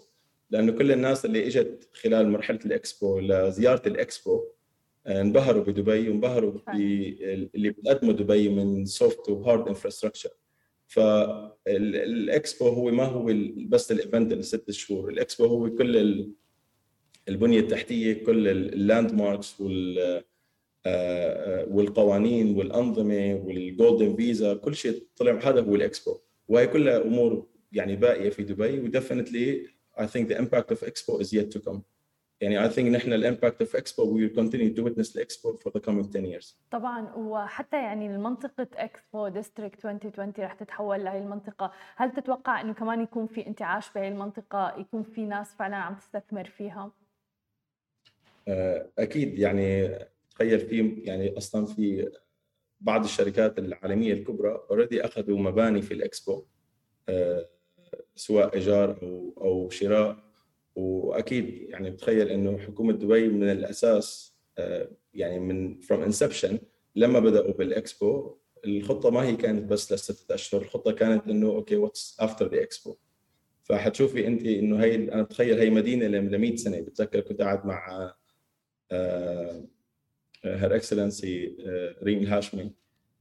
لأنه 0.51 0.73
كل 0.73 0.93
الناس 0.93 1.25
اللي 1.25 1.47
إجت 1.47 1.89
خلال 1.93 2.29
مرحلة 2.29 2.59
الإكسبو 2.67 3.21
لزيارة 3.21 3.89
الإكسبو 3.89 4.45
انبهروا 5.07 5.65
بدبي 5.65 6.09
وانبهروا 6.09 6.53
باللي 6.67 7.71
بتقدمه 7.71 8.13
دبي 8.13 8.49
من 8.49 8.85
soft 8.85 9.29
و 9.29 9.37
hard 9.37 9.69
infrastructure 9.69 10.31
فالاكسبو 10.87 12.69
هو 12.69 12.91
ما 12.91 13.05
هو 13.05 13.33
بس 13.69 13.93
ال 13.93 14.00
event 14.00 14.33
الست 14.33 14.71
شهور. 14.71 15.09
الإكسبو 15.09 15.47
هو 15.47 15.71
كل 15.71 15.97
البنية 17.29 17.61
التحتية 17.61 18.25
كل 18.25 18.49
ال 18.49 19.15
landmarks 19.15 19.61
وال 19.61 19.99
آه، 19.99 20.25
آه، 20.87 21.67
والقوانين 21.71 22.57
والأنظمة 22.57 23.35
وال 23.45 23.63
golden 23.63 24.17
visa 24.17 24.55
كل 24.55 24.75
شيء 24.75 25.03
طلع 25.17 25.33
هذا 25.33 25.61
هو 25.61 25.75
الإكسبو 25.75 26.19
وهي 26.49 26.67
كلها 26.67 27.03
أمور 27.03 27.47
يعني 27.73 27.97
باقية 27.97 28.31
في 28.31 28.43
دبي 28.43 28.81
و 28.81 28.90
definitely 28.90 29.77
I 29.99 30.07
think 30.07 30.29
the 30.29 30.37
impact 30.37 30.71
of 30.71 30.81
Expo 30.83 31.21
is 31.21 31.33
yet 31.33 31.51
to 31.51 31.61
come. 31.61 31.83
يعني 32.41 32.69
I 32.69 32.73
think 32.73 32.79
نحن 32.79 33.13
ال 33.13 33.20
impact 33.20 33.61
of 33.61 33.77
Expo 33.77 34.29
continue 34.29 34.77
to 34.77 34.83
witness 34.83 35.13
the 35.13 35.21
expo 35.21 35.59
for 35.63 35.71
the 35.71 35.81
coming 35.81 36.13
10 36.13 36.25
years. 36.25 36.55
طبعا 36.71 37.13
وحتى 37.17 37.77
يعني 37.77 38.07
المنطقة 38.07 38.69
Expo 38.75 39.29
District 39.29 39.87
2020 39.87 40.33
رح 40.39 40.55
تتحول 40.55 41.05
لهي 41.05 41.19
المنطقة، 41.19 41.73
هل 41.97 42.13
تتوقع 42.13 42.61
إنه 42.61 42.75
كمان 42.75 43.01
يكون 43.01 43.27
في 43.27 43.47
انتعاش 43.47 43.93
بهي 43.93 44.09
المنطقة، 44.09 44.75
يكون 44.79 45.03
في 45.03 45.25
ناس 45.25 45.55
فعلا 45.55 45.77
عم 45.77 45.95
تستثمر 45.95 46.45
فيها؟ 46.45 46.93
آه، 48.49 48.91
أكيد 48.99 49.39
يعني 49.39 49.99
تخيل 50.31 50.61
في 50.61 51.03
يعني 51.05 51.39
أصلا 51.39 51.67
في 51.67 52.11
بعض 52.81 53.05
الشركات 53.05 53.59
العالمية 53.59 54.13
الكبرى 54.13 54.67
already 54.71 55.05
أخذوا 55.05 55.39
مباني 55.39 55.83
في 55.83 55.95
الإكسبو 55.95 56.45
آه، 57.09 57.49
سواء 58.17 58.55
إيجار 58.55 58.99
أو 59.03 59.35
أو 59.41 59.71
شراء. 59.71 60.27
وأكيد 60.77 61.71
يعني 61.71 61.91
بتخيل 61.91 62.29
إنه 62.29 62.59
حكومة 62.59 62.93
دبي 62.93 63.29
من 63.29 63.51
الأساس 63.51 64.37
آه، 64.59 64.91
يعني 65.15 65.41
من 65.41 65.81
from 65.81 66.03
inception 66.03 66.59
لما 66.97 67.21
بدأوا 67.21 67.53
بالإكسبو 67.53 68.37
الخطة 68.65 69.11
ما 69.11 69.23
هي 69.23 69.37
كانت 69.37 69.71
بس 69.71 69.93
لستة 69.93 70.35
أشهر 70.35 70.63
الخطة 70.63 70.93
كانت 70.93 71.29
إنه 71.29 71.47
okay 71.49 71.77
what's 71.77 72.17
after 72.21 72.49
the 72.49 72.63
Expo. 72.63 72.97
فحتشوفي 73.65 74.27
انت 74.27 74.47
إنه 74.47 74.85
هي 74.85 74.95
أنا 74.95 75.23
بتخيل 75.23 75.59
هي 75.59 75.71
مدينة 75.71 76.07
ل 76.07 76.39
100 76.39 76.57
سنة 76.57 76.81
بتذكر 76.81 77.21
كنت 77.21 77.43
قاعد 77.43 77.67
مع 77.67 78.15
Her 80.45 80.77
Excellency 80.77 81.57
ريم 82.03 82.19
الهاشمي 82.19 82.75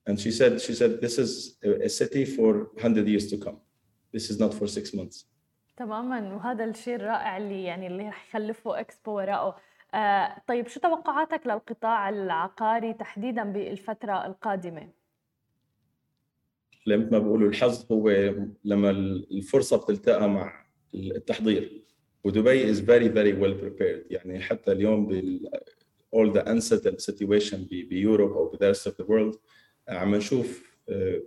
and 0.09 0.19
she 0.19 0.31
said 0.31 0.61
she 0.61 0.73
said 0.73 1.01
this 1.01 1.17
is 1.17 1.57
a 1.63 1.89
city 1.89 2.25
for 2.25 2.69
100 2.77 3.07
years 3.07 3.27
to 3.31 3.37
come. 3.37 3.57
This 4.13 4.29
is 4.29 4.39
not 4.39 4.53
for 4.53 4.67
six 4.67 4.93
months. 4.93 5.25
تماما. 5.77 6.33
وهذا 6.35 6.65
الشيء 6.65 6.95
الرائع 6.95 7.37
اللي 7.37 7.63
يعني 7.63 7.87
اللي 7.87 8.09
رح 8.09 8.27
يخلفه 8.27 8.79
إكسبو 8.79 9.11
وراءه. 9.11 9.57
آه 9.93 10.41
طيب 10.47 10.67
شو 10.67 10.79
توقعاتك 10.79 11.47
للقطاع 11.47 12.09
العقاري 12.09 12.93
تحديدا 12.93 13.43
بالفترة 13.43 14.25
القادمة؟ 14.25 14.89
مثل 16.87 17.11
ما 17.11 17.19
بقولوا 17.19 17.49
الحظ 17.49 17.91
هو 17.91 18.09
لما 18.63 18.89
الفرصة 19.31 19.77
بتلتقى 19.77 20.29
مع 20.29 20.65
التحضير. 20.95 21.85
ودبي 22.25 22.73
is 22.73 22.77
very 22.77 23.07
very 23.09 23.33
well 23.43 23.53
prepared. 23.63 24.11
يعني 24.11 24.39
حتى 24.39 24.71
اليوم 24.71 25.07
بال 25.07 25.49
all 26.15 26.33
the 26.33 26.43
unsettled 26.45 26.99
situation 27.11 27.55
ب 27.69 27.78
Europe 27.78 28.31
أو 28.31 28.47
ب 28.47 28.55
the 28.55 28.75
rest 28.75 28.91
of 28.91 28.95
the 28.95 29.07
world 29.07 29.37
عم 29.89 30.15
نشوف 30.15 30.75
آه، 30.89 31.21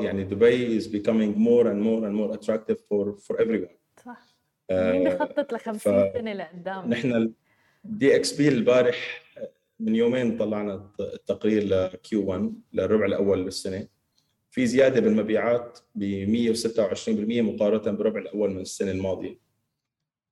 يعني 0.00 0.24
دبي 0.24 0.80
is 0.80 0.84
becoming 0.84 1.34
more 1.38 1.66
and 1.66 1.80
more 1.82 2.04
and 2.06 2.14
more 2.16 2.38
attractive 2.38 2.78
for 2.78 3.16
for 3.26 3.40
everyone. 3.40 3.76
صح. 4.04 4.36
آه، 4.70 4.92
مين 4.92 5.08
بخطط 5.08 5.52
ل 5.52 5.58
50 5.58 6.12
سنة 6.12 6.32
لقدام؟ 6.32 6.90
نحن 6.90 7.32
DXB 7.84 8.48
البارح 8.48 9.22
من 9.80 9.94
يومين 9.94 10.38
طلعنا 10.38 10.90
التقرير 11.00 11.64
ل 11.64 12.26
Q1 12.26 12.52
للربع 12.72 13.06
الأول 13.06 13.44
للسنه 13.44 13.88
في 14.50 14.66
زيادة 14.66 15.00
بالمبيعات 15.00 15.78
ب 15.94 16.24
126% 16.54 17.08
مقارنة 17.42 17.96
بالربع 17.96 18.20
الأول 18.20 18.50
من 18.50 18.60
السنة 18.60 18.90
الماضية. 18.90 19.45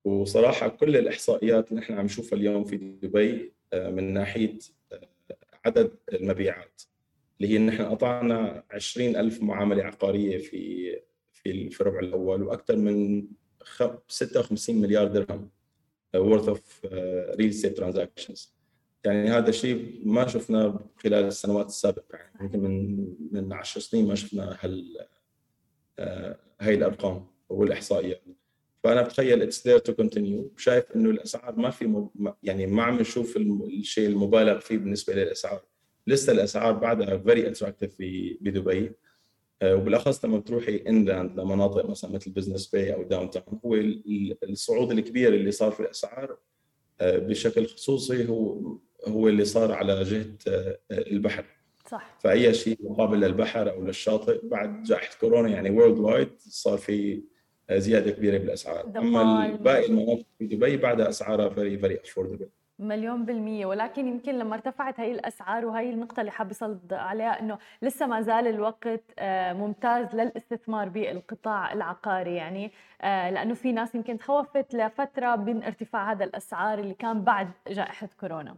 وصراحة 0.05 0.67
كل 0.67 0.97
الإحصائيات 0.97 1.69
اللي 1.69 1.81
نحن 1.81 1.93
عم 1.93 2.05
نشوفها 2.05 2.39
اليوم 2.39 2.63
في 2.63 2.77
دبي 2.77 3.53
آه، 3.73 3.89
من 3.89 4.13
ناحية 4.13 4.57
آه، 4.91 5.07
عدد 5.65 5.91
المبيعات 6.13 6.81
اللي 7.41 7.53
هي 7.53 7.57
نحن 7.57 7.85
قطعنا 7.85 8.63
20 8.71 9.15
ألف 9.15 9.41
معاملة 9.41 9.83
عقارية 9.83 10.37
في 10.37 10.85
في 11.43 11.81
الربع 11.81 11.99
الأول 11.99 12.43
وأكثر 12.43 12.75
من 12.75 13.27
56 14.07 14.75
مليار 14.81 15.07
درهم 15.07 15.49
worth 16.17 16.47
of 16.49 16.59
real 17.37 17.51
estate 17.53 17.77
transactions. 17.77 18.55
يعني 19.05 19.29
هذا 19.29 19.49
الشيء 19.49 20.01
ما 20.03 20.27
شفناه 20.27 20.79
خلال 20.97 21.25
السنوات 21.25 21.65
السابقة 21.65 22.17
يعني 22.17 22.37
يمكن 22.41 22.59
من 22.59 23.05
من 23.31 23.53
10 23.53 23.81
سنين 23.81 24.07
ما 24.07 24.15
شفنا 24.15 24.57
هال 24.61 25.07
هاي 26.61 26.73
الأرقام 26.73 27.27
والإحصائيات. 27.49 28.21
فأنا 28.85 29.01
بتخيل 29.01 29.41
it's 29.41 29.67
there 29.67 29.77
to 29.77 29.93
continue 29.93 30.53
شايف 30.57 30.85
إنه 30.95 31.09
الأسعار 31.09 31.55
ما 31.55 31.69
في 31.69 31.85
م... 31.85 32.09
يعني 32.43 32.67
ما 32.67 32.83
عم 32.83 32.99
نشوف 32.99 33.37
الشيء 33.37 34.09
المبالغ 34.09 34.59
فيه 34.59 34.77
بالنسبة 34.77 35.13
للأسعار. 35.13 35.61
لسه 36.07 36.33
الأسعار 36.33 36.73
بعدها 36.73 37.17
very 37.17 37.47
attractive 37.47 37.95
في 37.95 38.37
بدبي 38.41 38.91
آه، 39.61 39.75
وبالأخص 39.75 40.25
لما 40.25 40.37
بتروحي 40.37 40.83
inland 40.87 41.39
لمناطق 41.39 41.89
مثلا 41.89 42.11
مثل 42.11 42.31
Business 42.31 42.67
Bay 42.67 42.93
أو 42.93 43.03
Downtown 43.03 43.59
هو 43.65 43.75
الصعود 44.43 44.91
الكبير 44.91 45.33
اللي 45.33 45.51
صار 45.51 45.71
في 45.71 45.79
الأسعار 45.79 46.37
آه، 47.01 47.17
بشكل 47.17 47.67
خصوصي 47.67 48.29
هو 48.29 48.77
هو 49.07 49.27
اللي 49.27 49.45
صار 49.45 49.71
على 49.71 50.03
جهة 50.03 50.37
آه، 50.47 50.79
البحر. 50.91 51.45
صح. 51.91 52.17
فأي 52.21 52.53
شيء 52.53 52.77
مقابل 52.81 53.19
للبحر 53.19 53.69
أو 53.69 53.85
للشاطئ 53.85 54.47
بعد 54.47 54.83
جائحة 54.83 55.17
كورونا 55.19 55.49
يعني 55.49 55.69
worldwide 55.69 56.29
صار 56.39 56.77
في 56.77 57.23
زيادة 57.71 58.11
كبيرة 58.11 58.37
بالأسعار. 58.37 58.85
أما 58.97 59.47
باقي 59.55 59.85
المناطق 59.85 60.25
في 60.39 60.45
دبي 60.45 60.77
بعدها 60.77 61.09
اسعارها 61.09 61.49
very 61.49 61.77
very 61.77 61.99
affordable 62.03 62.49
مليون 62.79 63.25
بالمية. 63.25 63.65
ولكن 63.65 64.07
يمكن 64.07 64.39
لما 64.39 64.55
ارتفعت 64.55 64.99
هاي 64.99 65.11
الأسعار 65.11 65.65
وهي 65.65 65.89
النقطة 65.89 66.19
اللي 66.19 66.31
حاب 66.31 66.51
يصل 66.51 66.79
عليها 66.91 67.39
أنه 67.39 67.57
لسه 67.81 68.07
ما 68.07 68.21
زال 68.21 68.47
الوقت 68.47 69.01
آه، 69.19 69.53
ممتاز 69.53 70.15
للاستثمار 70.15 70.89
بالقطاع 70.89 71.73
العقاري. 71.73 72.35
يعني 72.35 72.71
آه، 73.01 73.29
لأنه 73.29 73.53
في 73.53 73.71
ناس 73.71 73.95
يمكن 73.95 74.17
تخوفت 74.17 74.75
لفترة 74.75 75.35
من 75.35 75.63
ارتفاع 75.63 76.11
هذا 76.11 76.23
الأسعار 76.23 76.79
اللي 76.79 76.93
كان 76.93 77.21
بعد 77.21 77.51
جائحة 77.67 78.09
كورونا. 78.19 78.55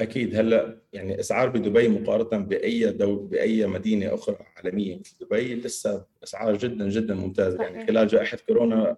أكيد. 0.00 0.34
هلأ 0.36 0.78
يعني 0.92 1.20
إسعار 1.20 1.48
بدبي 1.48 1.88
مقارنة 1.88 2.44
بأي 2.44 2.92
دول 2.92 3.26
بأي 3.26 3.66
مدينة 3.66 4.14
أخرى 4.14 4.36
عالمية 4.56 4.98
مثل 4.98 5.16
دبي 5.20 5.54
لسه 5.54 6.06
إسعار 6.24 6.56
جدا 6.56 6.88
جدا 6.88 7.14
ممتازه 7.14 7.62
يعني 7.62 7.86
خلال 7.86 8.06
جائحة 8.06 8.38
كورونا 8.48 8.96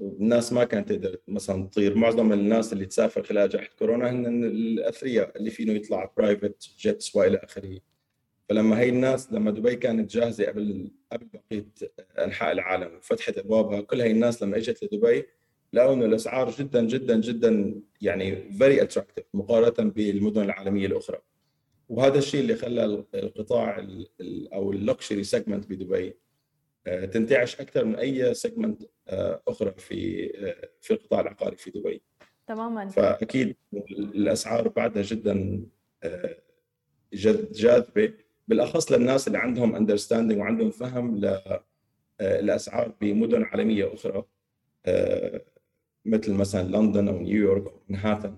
الناس 0.00 0.52
ما 0.52 0.64
كانت 0.64 0.88
تقدر 0.92 1.16
مثلا 1.28 1.66
تطير. 1.66 1.94
معظم 1.94 2.32
الناس 2.32 2.72
اللي 2.72 2.86
تسافر 2.86 3.22
خلال 3.22 3.48
جائحة 3.48 3.70
كورونا 3.78 4.10
هن 4.10 4.44
الأثرياء 4.44 5.36
اللي 5.36 5.50
فينه 5.50 5.72
يطلع 5.72 6.12
private 6.16 6.70
jets 6.78 7.16
وإلى 7.16 7.36
آخره. 7.36 7.78
فلما 8.48 8.80
هي 8.80 8.88
الناس 8.88 9.32
لما 9.32 9.50
دبي 9.50 9.76
كانت 9.76 10.10
جاهزة 10.10 10.46
قبل 10.46 10.90
قبل 11.12 11.26
بقية 11.26 11.66
أنحاء 12.18 12.52
العالم 12.52 12.96
وفتحت 12.96 13.38
أبوابها 13.38 13.80
كل 13.80 14.00
هي 14.00 14.10
الناس 14.10 14.42
لما 14.42 14.56
إجت 14.56 14.84
لدبي 14.84 15.24
لقوا 15.72 15.94
انه 15.94 16.04
الأسعار 16.04 16.50
جدا 16.50 16.82
جدا 16.82 17.20
جدا 17.20 17.80
يعني 18.00 18.52
very 18.52 18.82
attractive 18.82 19.24
مقارنة 19.34 19.90
بالمدن 19.90 20.42
العالمية 20.42 20.86
الأخرى. 20.86 21.18
وهذا 21.88 22.18
الشيء 22.18 22.40
اللي 22.40 22.54
خلى 22.54 22.84
القطاع 23.14 23.86
أو 24.52 24.72
ال 24.72 24.79
luxury 24.79 25.24
segment 25.24 25.66
بدبي 25.70 26.16
آه، 26.86 27.04
تنتعش 27.04 27.60
أكثر 27.60 27.84
من 27.84 27.94
أي 27.94 28.34
segment 28.34 28.82
آه، 29.08 29.42
أخرى 29.48 29.74
في 29.78 30.30
آه، 30.36 30.68
في 30.80 30.90
القطاع 30.94 31.20
العقاري 31.20 31.56
في 31.56 31.70
دبي. 31.70 32.02
تماما. 32.46 32.88
فأكيد 32.88 33.56
الأسعار 33.90 34.68
بعدها 34.68 35.02
جدا 35.02 35.62
جد 37.14 37.52
جاذبة. 37.52 38.12
بالأخص 38.48 38.92
للناس 38.92 39.26
اللي 39.26 39.38
عندهم 39.38 39.76
understanding 39.76 40.40
وعندهم 40.40 40.70
فهم 40.70 41.20
للاسعار 42.20 42.94
بمدن 43.00 43.42
عالمية 43.42 43.94
أخرى 43.94 44.24
مثل 46.04 46.34
مثلا 46.34 46.62
لندن 46.62 47.08
أو 47.08 47.18
نيويورك 47.18 47.66
أو 47.66 47.80
منهاتن. 47.88 48.36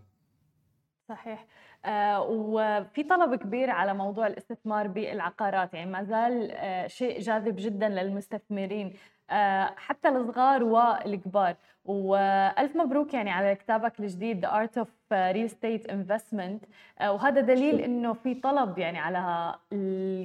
صحيح. 1.09 1.47
آه 1.85 2.23
وفي 2.23 3.03
طلب 3.03 3.35
كبير 3.35 3.71
على 3.71 3.95
موضوع 3.95 4.27
الاستثمار 4.27 4.89
بالعقارات. 4.89 5.75
يعني 5.75 5.91
ما 5.91 6.05
زال 6.05 6.51
آه 6.51 6.87
شيء 6.87 7.21
جاذب 7.21 7.57
جدا 7.59 7.89
للمستثمرين 7.89 8.95
آه 9.31 9.75
حتى 9.77 10.09
الصغار 10.09 10.65
والكبار. 10.65 11.57
وألف 11.85 12.77
مبروك 12.77 13.15
يعني 13.15 13.31
على 13.31 13.55
كتابك 13.55 14.01
الجديد 14.01 14.47
The 14.47 14.49
Art 14.49 14.83
of 14.83 14.89
Real 15.13 15.51
Estate 15.51 15.91
Investment. 15.91 16.67
آه 16.99 17.13
وهذا 17.13 17.41
دليل 17.41 17.81
إنه 17.81 18.13
في 18.13 18.35
طلب 18.35 18.79
يعني 18.79 18.99
على 18.99 19.55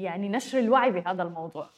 يعني 0.02 0.30
نشر 0.30 0.60
الوعي 0.60 0.92
بهذا 0.92 1.24
الموضوع. 1.24 1.70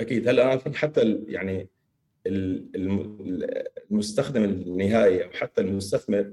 أكيد. 0.00 0.28
هلأ 0.28 0.52
أنا 0.52 0.60
حتى 0.74 1.24
يعني 1.28 1.68
المستخدم 3.90 4.44
النهائي 4.44 5.24
أو 5.24 5.30
حتى 5.30 5.60
المستثمر 5.60 6.32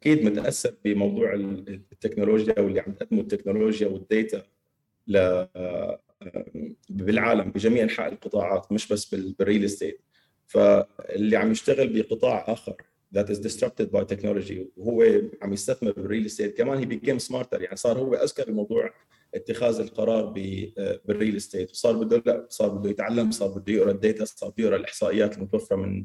أكيد 0.00 0.24
متأثر 0.24 0.74
بموضوع 0.84 1.34
التكنولوجيا 1.34 2.60
واللي 2.60 2.80
عم 2.80 2.92
تقدمه 2.92 3.20
التكنولوجيا 3.20 3.88
وال 3.88 4.06
data 4.06 4.42
ل 5.06 5.44
بالعالم 6.90 7.50
بجميع 7.50 7.82
أنحاء 7.82 8.12
القطاعات 8.12 8.72
مش 8.72 8.92
بس 8.92 9.14
بال 9.14 9.31
real 9.31 9.64
estate 9.64 10.00
فاللي 10.46 11.36
عم 11.36 11.50
يشتغل 11.50 12.02
بقطاع 12.02 12.44
آخر 12.48 12.76
that 13.14 13.28
is 13.28 13.38
disrupted 13.38 13.86
by 13.92 14.04
technology. 14.14 14.66
وهو 14.76 15.20
عم 15.42 15.52
يستثمر 15.52 15.92
بال 15.92 16.03
real 16.03 16.26
estate 16.26 16.58
كمان 16.58 16.78
هي 16.78 16.84
became 16.84 17.18
smarter 17.18 17.62
يعني 17.62 17.76
صار 17.76 17.98
هو 17.98 18.14
أذكى 18.14 18.44
بموضوع 18.44 18.90
اتخاذ 19.34 19.80
القرار 19.80 20.24
بال 21.04 21.15
real 21.15 21.36
estate 21.36 21.70
وصار 21.70 21.96
بده 21.96 22.22
لا 22.26 22.46
صار 22.48 22.68
بده 22.68 22.90
يتعلم 22.90 23.30
صار 23.30 23.48
بده 23.48 23.72
يقرأ 23.72 23.90
ال 23.90 23.97
data 23.97 24.24
صار 24.24 24.50
بده 24.50 24.64
يقرا 24.64 24.76
الإحصائيات 24.76 25.36
المتوفرة 25.36 25.76
من 25.76 26.04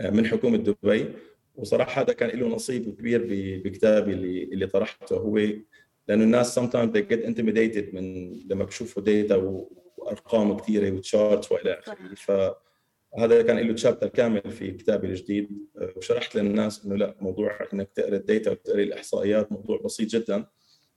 من 0.00 0.26
حكومة 0.26 0.56
دبي. 0.56 1.12
وصراحة 1.56 2.02
هذا 2.02 2.12
كان 2.12 2.38
له 2.40 2.48
نصيب 2.48 2.94
كبير 2.94 3.26
بكتابي 3.64 4.12
اللي 4.12 4.42
اللي 4.42 4.66
طرحته. 4.66 5.16
هو 5.16 5.38
لأنه 6.08 6.24
الناس 6.24 6.58
sometimes 6.58 6.90
they 6.94 7.02
get 7.12 7.24
intimidated 7.26 7.94
من 7.94 8.32
لما 8.48 8.64
بشوفوا 8.64 9.02
data 9.02 9.36
وأرقام 9.96 10.56
كثيره 10.56 10.90
و 10.90 11.00
chart 11.00 11.52
وإلى 11.52 11.72
آخره. 11.72 12.63
فهذا 13.16 13.42
كان 13.42 13.58
له 13.58 13.74
chapter 13.74 14.08
كامل 14.08 14.50
في 14.50 14.70
كتابي 14.70 15.06
الجديد. 15.06 15.48
وشرحت 15.96 16.36
للناس 16.36 16.84
إنه 16.84 16.96
لا 16.96 17.16
موضوع 17.20 17.68
إنك 17.72 17.90
تقرأ 17.94 18.16
ال 18.16 18.23
data 18.23 18.50
وتقرأ 18.50 18.82
الإحصائيات 18.82 19.52
موضوع 19.52 19.80
بسيط 19.84 20.08
جدا. 20.08 20.46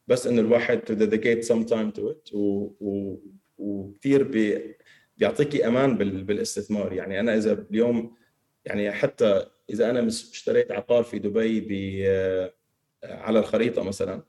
بس 0.07 0.27
إنه 0.27 0.41
الواحد 0.41 0.79
to 0.79 0.91
dedicate 0.91 1.47
some 1.47 1.69
time 1.69 1.99
to 1.99 2.01
it 2.01 2.33
و, 2.33 2.71
و, 2.79 3.19
وكثير 3.57 4.23
بي 4.23 4.75
بيعطيكي 5.17 5.67
أمان 5.67 5.97
بالاستثمار. 5.97 6.93
يعني 6.93 7.19
أنا 7.19 7.35
إذا 7.35 7.65
اليوم 7.71 8.15
يعني 8.65 8.91
حتى 8.91 9.45
إذا 9.69 9.89
أنا 9.89 10.07
اشتريت 10.07 10.71
عقار 10.71 11.03
في 11.03 11.19
دبي 11.19 12.07
على 13.03 13.39
الخريطة 13.39 13.83
مثلا 13.83 14.23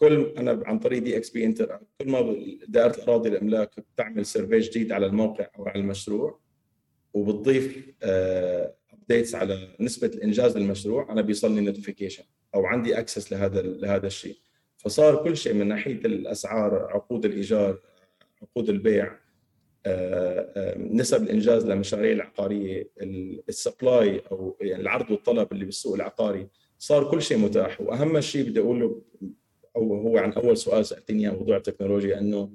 كل 0.00 0.34
أنا 0.38 0.62
عن 0.66 0.78
طريق 0.78 1.02
DXB 1.02 1.44
Interact 1.44 1.80
كل 2.00 2.10
ما 2.10 2.36
دائرة 2.68 2.96
الأراضي 2.96 3.28
الأملاك 3.28 3.80
بتعمل 3.80 4.26
survey 4.26 4.58
جديد 4.58 4.92
على 4.92 5.06
الموقع 5.06 5.46
أو 5.58 5.68
على 5.68 5.80
المشروع 5.80 6.40
وبتضيف 7.14 7.94
updates 8.92 9.34
آه، 9.34 9.38
على 9.38 9.68
نسبة 9.80 10.06
الإنجاز 10.06 10.56
للمشروع 10.56 11.12
أنا 11.12 11.22
بيوصلني 11.22 11.60
notification 11.60 12.24
أو 12.54 12.66
عندي 12.66 12.98
access 12.98 13.32
لهذا 13.32 13.62
لهذا 13.62 14.06
الشيء. 14.06 14.36
فصار 14.78 15.24
كل 15.24 15.36
شيء 15.36 15.54
من 15.54 15.68
ناحية 15.68 15.92
الأسعار 15.92 16.74
عقود 16.74 17.24
الإيجار 17.24 17.78
عقود 18.42 18.68
البيع 18.68 19.16
آه، 19.86 20.52
آه، 20.56 20.78
نسب 20.78 21.22
الإنجاز 21.22 21.66
للمشاريع 21.66 22.12
العقارية 22.12 22.90
ال 23.48 23.59
supply 23.59 24.22
أو 24.32 24.56
يعني 24.60 24.82
العرض 24.82 25.10
والطلب 25.10 25.52
اللي 25.52 25.64
بالسوق 25.64 25.94
العقاري 25.94 26.48
صار 26.78 27.10
كل 27.10 27.22
شيء 27.22 27.38
متاح. 27.38 27.80
وأهم 27.80 28.20
شيء 28.20 28.50
بدي 28.50 28.60
أقوله 28.60 29.02
أو 29.76 29.94
هو 29.94 30.18
عن 30.18 30.32
أول 30.32 30.56
سؤال 30.56 30.86
سألتني 30.86 31.26
عن 31.26 31.34
موضوع 31.34 31.56
التكنولوجيا 31.56 32.18
إنه 32.18 32.50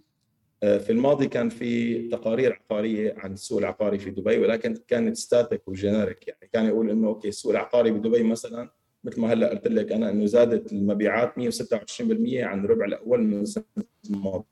آه، 0.63 0.77
في 0.77 0.91
الماضي 0.91 1.27
كان 1.27 1.49
في 1.49 2.01
تقارير 2.09 2.53
عقارية 2.53 3.15
عن 3.17 3.33
السوق 3.33 3.59
العقاري 3.59 3.99
في 3.99 4.09
دبي 4.09 4.37
ولكن 4.37 4.75
كانت 4.87 5.17
static 5.17 5.67
و 5.67 5.75
generic 5.75 6.27
يعني 6.27 6.49
كان 6.53 6.65
يقول 6.65 6.89
إنه 6.89 7.07
okay 7.07 7.27
السوق 7.27 7.51
العقاري 7.51 7.91
بدبي 7.91 8.23
مثلا 8.23 8.69
مثل 9.03 9.21
ما 9.21 9.33
هلأ 9.33 9.49
قلت 9.49 9.67
لك 9.67 9.91
أنا 9.91 10.09
إنه 10.09 10.25
زادت 10.25 10.73
المبيعات 10.73 11.33
126% 11.39 11.41
عن 12.43 12.65
الربع 12.65 12.85
الأول 12.85 13.23
من 13.23 13.41
السنة 13.41 13.63
الماضية. 14.09 14.45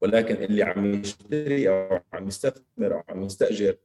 ولكن 0.00 0.34
اللي 0.34 0.62
عم 0.62 0.94
يشتري 0.94 1.68
أو 1.68 2.00
عم 2.12 2.28
يستثمر 2.28 2.94
أو 2.94 3.02
عم 3.08 3.22
يستأجر 3.22 3.76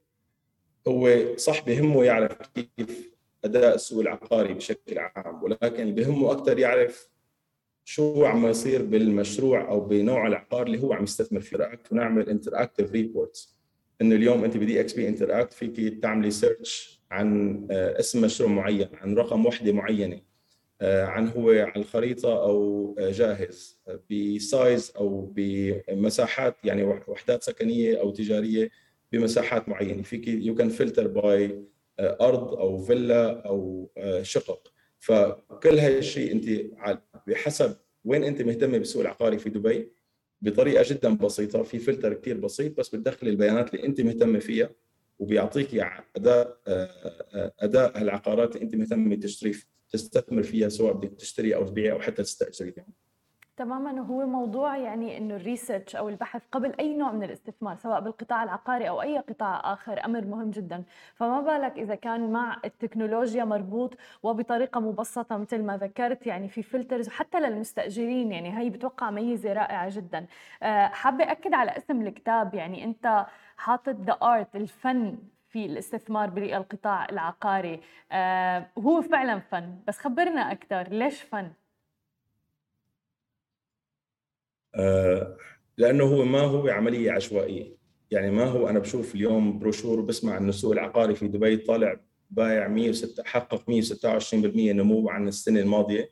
هو 0.88 1.36
صح 1.38 1.66
بهمه 1.66 2.04
يعرف 2.04 2.38
كيف 2.48 3.12
أداء 3.46 3.76
السوق 3.76 4.02
العقاري 4.02 4.54
بشكل 4.54 5.00
عام 5.00 5.44
ولكن 5.44 5.82
اللي 5.84 5.92
بهمه 5.92 6.32
أكثر 6.32 6.60
يعرف 6.60 7.10
شو 7.86 8.26
عم 8.26 8.48
يصير 8.48 8.82
بالمشروع 8.82 9.70
أو 9.70 9.80
بنوع 9.80 10.28
العقار 10.28 10.68
اللي 10.68 10.84
هو 10.84 10.94
عم 10.94 11.04
يستثمر 11.04 11.40
فيه. 11.40 11.82
ونعمل 11.92 12.30
interactive 12.30 12.92
reports 12.92 13.58
إنه 14.02 14.16
اليوم 14.16 14.44
أنت 14.44 14.58
ب 14.58 14.80
DXB 14.80 15.08
Interact 15.08 15.54
فيك 15.54 16.02
تعملي 16.02 16.32
search 16.32 17.02
عن 17.12 17.68
آه، 17.72 18.00
اسم 18.00 18.22
مشروع 18.22 18.50
معين 18.50 18.88
عن 18.94 19.16
رقم 19.16 19.46
وحدة 19.46 19.72
معينة 19.72 20.22
آه، 20.82 21.06
عن 21.06 21.28
هو 21.28 21.50
على 21.50 21.76
الخريطة 21.76 22.44
أو 22.44 22.96
آه، 23.00 23.12
جاهز 23.12 23.82
ب 24.12 24.28
size 24.28 24.94
أو 24.98 25.34
بمساحات 25.36 26.56
يعني 26.64 26.84
وحدات 26.84 27.44
سكنية 27.44 28.00
أو 28.00 28.12
تجارية 28.12 28.70
بمساحات 29.12 29.70
معينة. 29.70 30.04
فيك 30.04 30.28
you 30.28 30.56
can 30.56 30.70
filter 30.70 31.08
by 31.08 31.64
أرض 32.02 32.54
أو 32.54 32.78
فيلا 32.78 33.48
أو 33.48 33.92
شقق 34.22 34.72
فكل 35.00 35.80
هالشيء 35.80 36.32
أنت 36.32 36.72
بحسب 37.28 37.76
وين 38.06 38.24
أنت 38.24 38.42
مهتمة 38.42 38.78
بالسوق 38.78 39.02
العقاري 39.02 39.38
في 39.38 39.50
دبي 39.50 39.92
بطريقة 40.42 40.84
جدا 40.88 41.16
بسيطة 41.16 41.64
في 41.64 41.80
فلتر 41.80 42.14
كثير 42.14 42.38
بسيط 42.38 42.78
بس 42.78 42.96
بتدخل 42.96 43.28
البيانات 43.28 43.74
اللي 43.74 43.88
أنت 43.88 44.02
مهتم 44.02 44.40
فيها 44.40 44.70
وبيعطيك 45.20 45.68
أداء 46.16 46.58
أداء 47.60 48.02
العقارات 48.02 48.56
اللي 48.56 48.66
أنت 48.66 48.76
مهتم 48.76 49.14
تشتري 49.14 49.54
تستثمر 49.90 50.44
فيها 50.44 50.70
سواء 50.70 50.94
بدك 50.94 51.14
تشتري 51.14 51.56
أو 51.56 51.68
تبيع 51.68 51.94
أو 51.94 52.00
حتى 52.00 52.24
تستاجري 52.24 52.74
يعني. 52.78 52.94
تماما 53.62 54.00
هو 54.00 54.26
موضوع 54.28 54.78
يعني 54.78 55.18
إنه 55.18 55.36
ال 55.36 55.42
research 55.42 55.96
أو 55.96 56.10
البحث 56.10 56.42
قبل 56.52 56.74
أي 56.80 56.98
نوع 56.98 57.12
من 57.12 57.24
الاستثمار 57.24 57.76
سواء 57.76 58.00
بالقطاع 58.00 58.44
العقاري 58.44 58.90
أو 58.90 59.02
أي 59.02 59.18
قطاع 59.18 59.74
آخر 59.74 60.06
أمر 60.06 60.26
مهم 60.26 60.52
جدا. 60.52 60.84
فما 61.16 61.42
بالك 61.42 61.80
إذا 61.80 61.96
كان 61.96 62.32
مع 62.32 62.58
التكنولوجيا 62.66 63.44
مربوط 63.46 63.98
وبطريقة 64.24 64.80
مبسطة 64.80 65.38
مثل 65.38 65.64
ما 65.64 65.78
ذكرت 65.78 66.28
يعني 66.28 66.50
في 66.50 66.64
filters 66.64 67.08
وحتى 67.08 67.40
للمستأجرين 67.40 68.32
يعني 68.32 68.58
هي 68.60 68.70
بتوقع 68.70 69.12
ميزة 69.12 69.54
رائعة 69.54 69.90
جدا. 69.96 70.26
آه، 70.64 70.88
حابة 70.88 71.32
أكد 71.32 71.54
على 71.54 71.78
اسم 71.78 72.02
الكتاب 72.02 72.54
يعني 72.54 72.84
أنت 72.84 73.26
حاطط 73.58 73.96
The 73.96 74.14
Art 74.24 74.56
الفن 74.56 75.18
في 75.50 75.66
الاستثمار 75.66 76.30
بالقطاع 76.30 77.06
العقاري. 77.10 77.82
آه، 78.12 78.68
هو 78.78 79.02
فعلا 79.02 79.40
فن 79.40 79.80
بس 79.88 79.98
خبرنا 80.00 80.52
أكثر 80.52 80.84
ليش 80.90 81.22
فن 81.22 81.46
آه، 81.46 81.52
لأنه 85.78 86.04
هو 86.04 86.26
ما 86.26 86.42
هو 86.42 86.68
عملية 86.68 87.12
عشوائية. 87.12 87.82
يعني 88.12 88.32
ما 88.32 88.46
هو 88.46 88.70
أنا 88.70 88.80
بشوف 88.80 89.16
اليوم 89.16 89.60
بروشور 89.60 90.00
وبسمع 90.00 90.38
إنه 90.38 90.50
السوق 90.50 90.72
العقاري 90.72 91.16
في 91.16 91.28
دبي 91.28 91.58
طالع 91.58 92.00
بايع 92.30 92.68
106 92.68 93.24
حقق 93.24 93.64
126% 93.70 94.46
نمو 94.46 95.10
عن 95.10 95.28
السنة 95.28 95.60
الماضية. 95.60 96.10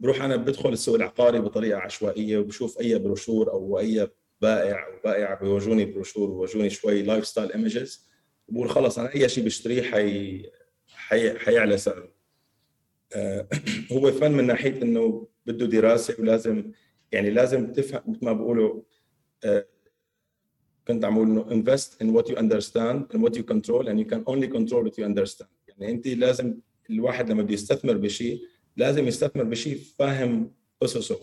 بروح 0.00 0.22
أنا 0.22 0.36
بدخل 0.36 0.72
السوق 0.72 0.94
العقاري 0.94 1.38
بطريقة 1.38 1.78
عشوائية 1.78 2.38
وبشوف 2.38 2.80
أي 2.80 2.98
بروشور 2.98 3.52
أو 3.52 3.78
أي 3.78 4.08
بائع 4.40 4.86
أو 4.86 4.92
بائع 5.04 5.34
بيورجوني 5.34 5.84
بروشور 5.84 6.30
بيورجوني 6.30 6.70
شوي 6.70 7.02
lifestyle 7.02 7.52
images 7.52 8.08
بقول 8.48 8.70
خلص 8.70 8.98
أنا 8.98 9.14
أي 9.14 9.28
شيء 9.28 9.44
بشتريه 9.44 9.82
حي 9.82 10.42
حي 10.88 11.38
حيعلى 11.38 11.78
سعره. 11.78 12.12
آه، 13.14 13.48
هو 13.92 14.12
فن 14.12 14.32
من 14.32 14.46
ناحية 14.46 14.82
إنه 14.82 15.26
بده 15.46 15.66
دراسة 15.66 16.14
ولازم 16.18 16.72
يعني 17.12 17.30
لازم 17.30 17.72
تفهم 17.72 18.02
مثل 18.06 18.24
ما 18.24 18.32
بقولوا 18.32 18.82
uh, 19.46 19.78
كنت 20.88 21.04
عم 21.04 21.14
بقول 21.14 21.28
إنه 21.28 21.62
invest 21.62 21.88
in 22.02 22.06
what 22.06 22.28
you 22.30 22.36
understand 22.36 23.14
and 23.14 23.22
what 23.22 23.36
you 23.36 23.42
control 23.42 23.88
and 23.88 23.98
you 24.00 24.06
can 24.12 24.22
only 24.26 24.48
control 24.48 24.84
what 24.84 24.98
you 24.98 25.04
understand. 25.04 25.48
يعني 25.68 25.90
أنت 25.92 26.08
لازم 26.08 26.58
الواحد 26.90 27.30
لما 27.30 27.42
بده 27.42 27.54
يستثمر 27.54 27.96
بشيء 27.96 28.42
لازم 28.76 29.08
يستثمر 29.08 29.44
بشيء 29.44 29.78
فاهم 29.98 30.52
أسسه. 30.82 31.18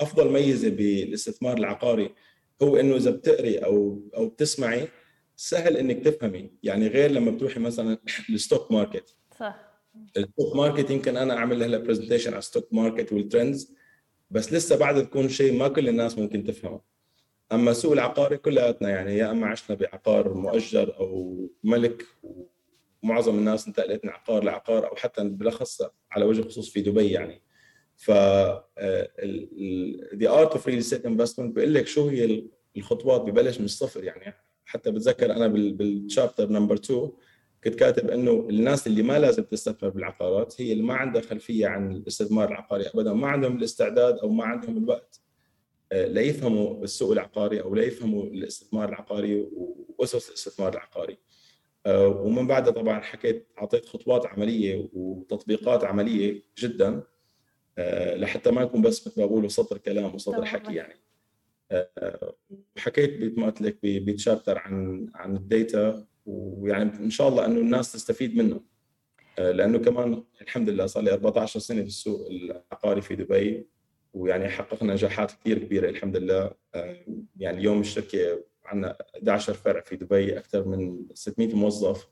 أفضل 0.00 0.32
ميزة 0.32 0.68
بالاستثمار 0.68 1.58
العقاري 1.58 2.14
هو 2.62 2.76
إنه 2.76 2.96
إذا 2.96 3.10
بتقري 3.10 3.58
أو 3.58 4.02
أو 4.16 4.28
بتسمعي 4.28 4.88
سهل 5.36 5.76
إنك 5.76 6.04
تفهمي. 6.04 6.50
يعني 6.62 6.86
غير 6.88 7.10
لما 7.10 7.30
بتروحي 7.30 7.60
مثلا 7.60 7.98
ال 8.30 8.37
stock 8.37 8.72
market 8.72 9.16
صح. 9.38 9.68
ال 10.16 10.23
stock 10.23 10.56
market 10.56 10.90
يمكن 10.90 11.16
أنا 11.16 11.34
أعمل 11.34 11.62
هلا 11.62 11.78
presentation 11.78 12.30
على 12.30 12.38
ال 12.38 12.43
stock 12.43 12.68
market 12.74 13.12
وال 13.12 13.27
trends 13.27 13.74
بس 14.30 14.52
لسه 14.52 14.76
بعد 14.76 15.06
تكون 15.06 15.28
شيء 15.28 15.58
ما 15.58 15.68
كل 15.68 15.88
الناس 15.88 16.18
ممكن 16.18 16.44
تفهمه. 16.44 16.80
أما 17.52 17.70
السوق 17.70 17.92
العقاري 17.92 18.36
كلياتنا 18.36 18.88
يعني 18.88 19.16
يا 19.16 19.30
أما 19.30 19.46
عشنا 19.46 19.76
بعقار 19.76 20.34
مؤجر 20.34 20.96
أو 20.98 21.40
ملك 21.64 22.06
ومعظم 23.02 23.38
الناس 23.38 23.66
انتقلت 23.66 24.04
من 24.04 24.10
عقار 24.10 24.44
لعقار 24.44 24.90
أو 24.90 24.96
حتى 24.96 25.24
بالأخص 25.24 25.82
على 26.10 26.24
وجه 26.24 26.40
الخصوص 26.40 26.70
في 26.70 26.80
دبي 26.80 27.10
يعني. 27.10 27.42
ف 27.96 28.10
The 30.14 30.28
Art 30.28 30.52
of 30.52 30.66
Real 30.66 30.78
Estate 30.78 31.06
Investment 31.06 31.54
بيقول 31.54 31.74
لك 31.74 31.86
شو 31.86 32.08
هي 32.08 32.44
الخطوات 32.76 33.20
ببلش 33.20 33.58
من 33.58 33.64
الصفر 33.64 34.04
يعني. 34.04 34.34
حتى 34.64 34.90
بتذكر 34.90 35.32
أنا 35.32 35.48
بال 35.48 35.70
chapter 35.70 36.48
number 36.48 36.74
2 36.74 37.10
كنت 37.64 37.74
كاتب 37.74 38.10
إنه 38.10 38.46
الناس 38.50 38.86
اللي 38.86 39.02
ما 39.02 39.18
لازم 39.18 39.42
تستثمر 39.42 39.88
بالعقارات 39.88 40.60
هي 40.60 40.72
اللي 40.72 40.82
ما 40.82 40.94
عندها 40.94 41.22
خلفية 41.22 41.66
عن 41.66 41.92
الاستثمار 41.92 42.48
العقاري 42.48 42.86
ابدا 42.86 43.12
ما 43.12 43.28
عندهم 43.28 43.56
الاستعداد 43.56 44.18
أو 44.18 44.30
ما 44.30 44.44
عندهم 44.44 44.78
الوقت 44.78 45.20
آه، 45.92 46.06
ليفهموا 46.06 46.84
السوق 46.84 47.12
العقاري 47.12 47.60
أو 47.60 47.74
ليفهموا 47.74 48.24
الاستثمار 48.24 48.88
العقاري 48.88 49.48
وأسس 49.98 50.28
الاستثمار 50.28 50.72
العقاري. 50.72 51.18
آه، 51.86 52.08
ومن 52.08 52.46
بعدها 52.46 52.72
طبعا 52.72 53.00
حكيت 53.00 53.48
أعطيت 53.58 53.86
خطوات 53.86 54.26
عملية 54.26 54.88
وتطبيقات 54.92 55.84
عملية 55.84 56.42
جدا 56.58 57.02
آه، 57.78 58.16
لحتى 58.16 58.50
ما 58.50 58.62
يكون 58.62 58.82
بس 58.82 59.06
مثل 59.06 59.20
ما 59.20 59.26
بقولوا 59.26 59.48
سطر 59.48 59.78
كلام 59.78 60.14
وسطر 60.14 60.44
حكي 60.44 60.74
يعني. 60.74 60.94
حكيت 62.78 63.22
مثل 63.22 63.40
ما 63.40 63.46
قلت 63.46 63.60
لك 63.60 63.78
بتشابتر 63.82 64.58
عن 64.58 65.06
عن 65.14 65.36
الداتا 65.36 66.06
ويعني 66.28 66.98
إن 66.98 67.10
شاء 67.10 67.28
الله 67.28 67.44
إنه 67.44 67.60
الناس 67.60 67.92
تستفيد 67.92 68.36
منه. 68.36 68.60
آه، 69.38 69.52
لأنه 69.52 69.78
كمان 69.78 70.24
الحمد 70.42 70.68
لله 70.68 70.86
صار 70.86 71.02
لي 71.02 71.12
14 71.12 71.60
سنة 71.60 71.82
في 71.82 71.88
السوق 71.88 72.28
العقاري 72.30 73.00
في 73.00 73.14
دبي 73.16 73.66
ويعني 74.12 74.48
حققنا 74.48 74.92
نجاحات 74.92 75.32
كثير 75.32 75.58
كبيرة 75.58 75.88
الحمد 75.88 76.16
لله. 76.16 76.50
آه، 76.74 76.96
يعني 77.36 77.58
اليوم 77.58 77.80
الشركة 77.80 78.44
عندنا 78.64 78.96
11 79.16 79.54
فرع 79.54 79.80
في 79.80 79.96
دبي 79.96 80.38
أكثر 80.38 80.68
من 80.68 81.06
600 81.14 81.54
موظف. 81.54 82.08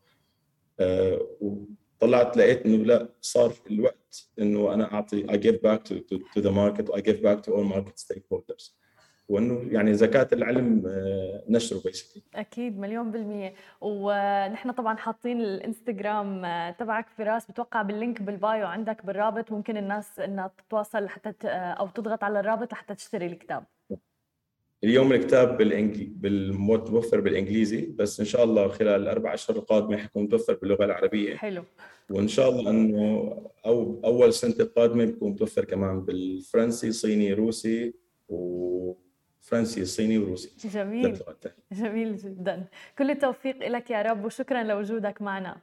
آه، 0.81 1.26
وطلعت 1.40 2.37
لقيت 2.37 2.66
إنه 2.66 2.85
لا 2.85 3.14
صار 3.20 3.52
الوقت 3.70 4.31
إنه 4.38 4.74
أنا 4.74 4.92
أعطي 4.92 5.26
give 5.26 5.61
back 5.61 5.83
to, 5.88 5.94
to, 5.94 6.18
to 6.18 6.40
the 6.42 6.50
market 6.50 6.90
I 6.94 7.00
give 7.00 7.22
back 7.22 7.42
to 7.42 7.52
all 7.52 7.64
market 7.64 7.96
stakeholders. 7.98 8.86
وإنه 9.29 9.62
يعني 9.71 9.95
زكاة 9.95 10.29
العلم 10.33 10.83
آه، 10.87 11.45
نشره 11.49 11.81
basically 11.85 12.23
أكيد 12.35 12.79
مليون 12.79 13.11
بالمية. 13.11 13.55
ونحن 13.81 14.71
طبعا 14.71 14.97
حاطين 14.97 15.41
الإنستغرام 15.41 16.45
آه، 16.45 16.71
تبعك 16.71 17.07
فراس 17.19 17.51
بتوقع 17.51 17.83
بال 17.83 17.96
link 17.96 18.23
بال 18.23 18.40
bio 18.40 18.66
عندك 18.67 19.07
بالرابط. 19.07 19.53
ممكن 19.53 19.77
الناس 19.77 20.21
إنها 20.21 20.53
تتواصل 20.59 21.09
حتى 21.09 21.35
أو 21.49 21.89
تضغط 21.89 22.25
على 22.25 22.41
الرابط 22.41 22.73
لحتى 22.73 22.95
تشتري 22.95 23.27
الكتاب. 23.27 23.65
اليوم 24.85 25.12
الكتاب 25.12 25.57
بالانجلي 25.57 26.12
متوفر 26.53 27.21
بالإنجليزي. 27.21 27.87
بس 27.87 28.21
إن 28.21 28.27
شاء 28.27 28.45
الله 28.45 28.69
خلال 28.69 29.03
الاربع 29.03 29.35
أشهر 29.35 29.57
القادمة 29.57 29.97
حيكون 29.97 30.23
متوفر 30.23 30.55
باللغة 30.55 30.85
العربية. 30.85 31.37
حلو. 31.37 31.62
وإن 32.11 32.29
شاء 32.29 32.51
الله 32.51 32.71
إنه 32.71 33.33
أو 33.67 34.01
أول 34.05 34.33
سنة 34.33 34.55
القادمة 34.61 35.05
بيكون 35.05 35.31
متوفر 35.33 35.65
كمان 35.65 36.01
بالفرنسي 36.01 36.93
صيني 36.93 37.33
روسي 37.33 37.95
و 38.29 39.06
فرنسي 39.47 39.85
صيني 39.85 40.19
وروسي 40.19 40.69
جميل. 40.69 41.19
جميل 41.73 42.17
جدا. 42.17 42.65
كل 42.99 43.11
التوفيق 43.11 43.69
لك 43.69 43.91
يا 43.91 44.03
رب 44.03 44.25
وشكرا 44.25 44.63
لوجودك 44.63 45.23
معنا. 45.23 45.57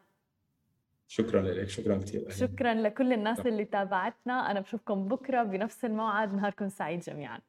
شكرا 1.07 1.41
لك 1.41 1.69
شكرا 1.69 1.97
كثير 1.97 2.29
شكرا 2.29 2.73
لكل 2.73 3.13
الناس 3.13 3.39
اللي 3.39 3.65
تابعتنا. 3.65 4.51
أنا 4.51 4.59
بشوفكم 4.59 5.07
بكرة 5.07 5.43
بنفس 5.43 5.85
الموعد. 5.85 6.33
نهاركم 6.33 6.69
سعيد 6.69 6.99
جميعا. 6.99 7.39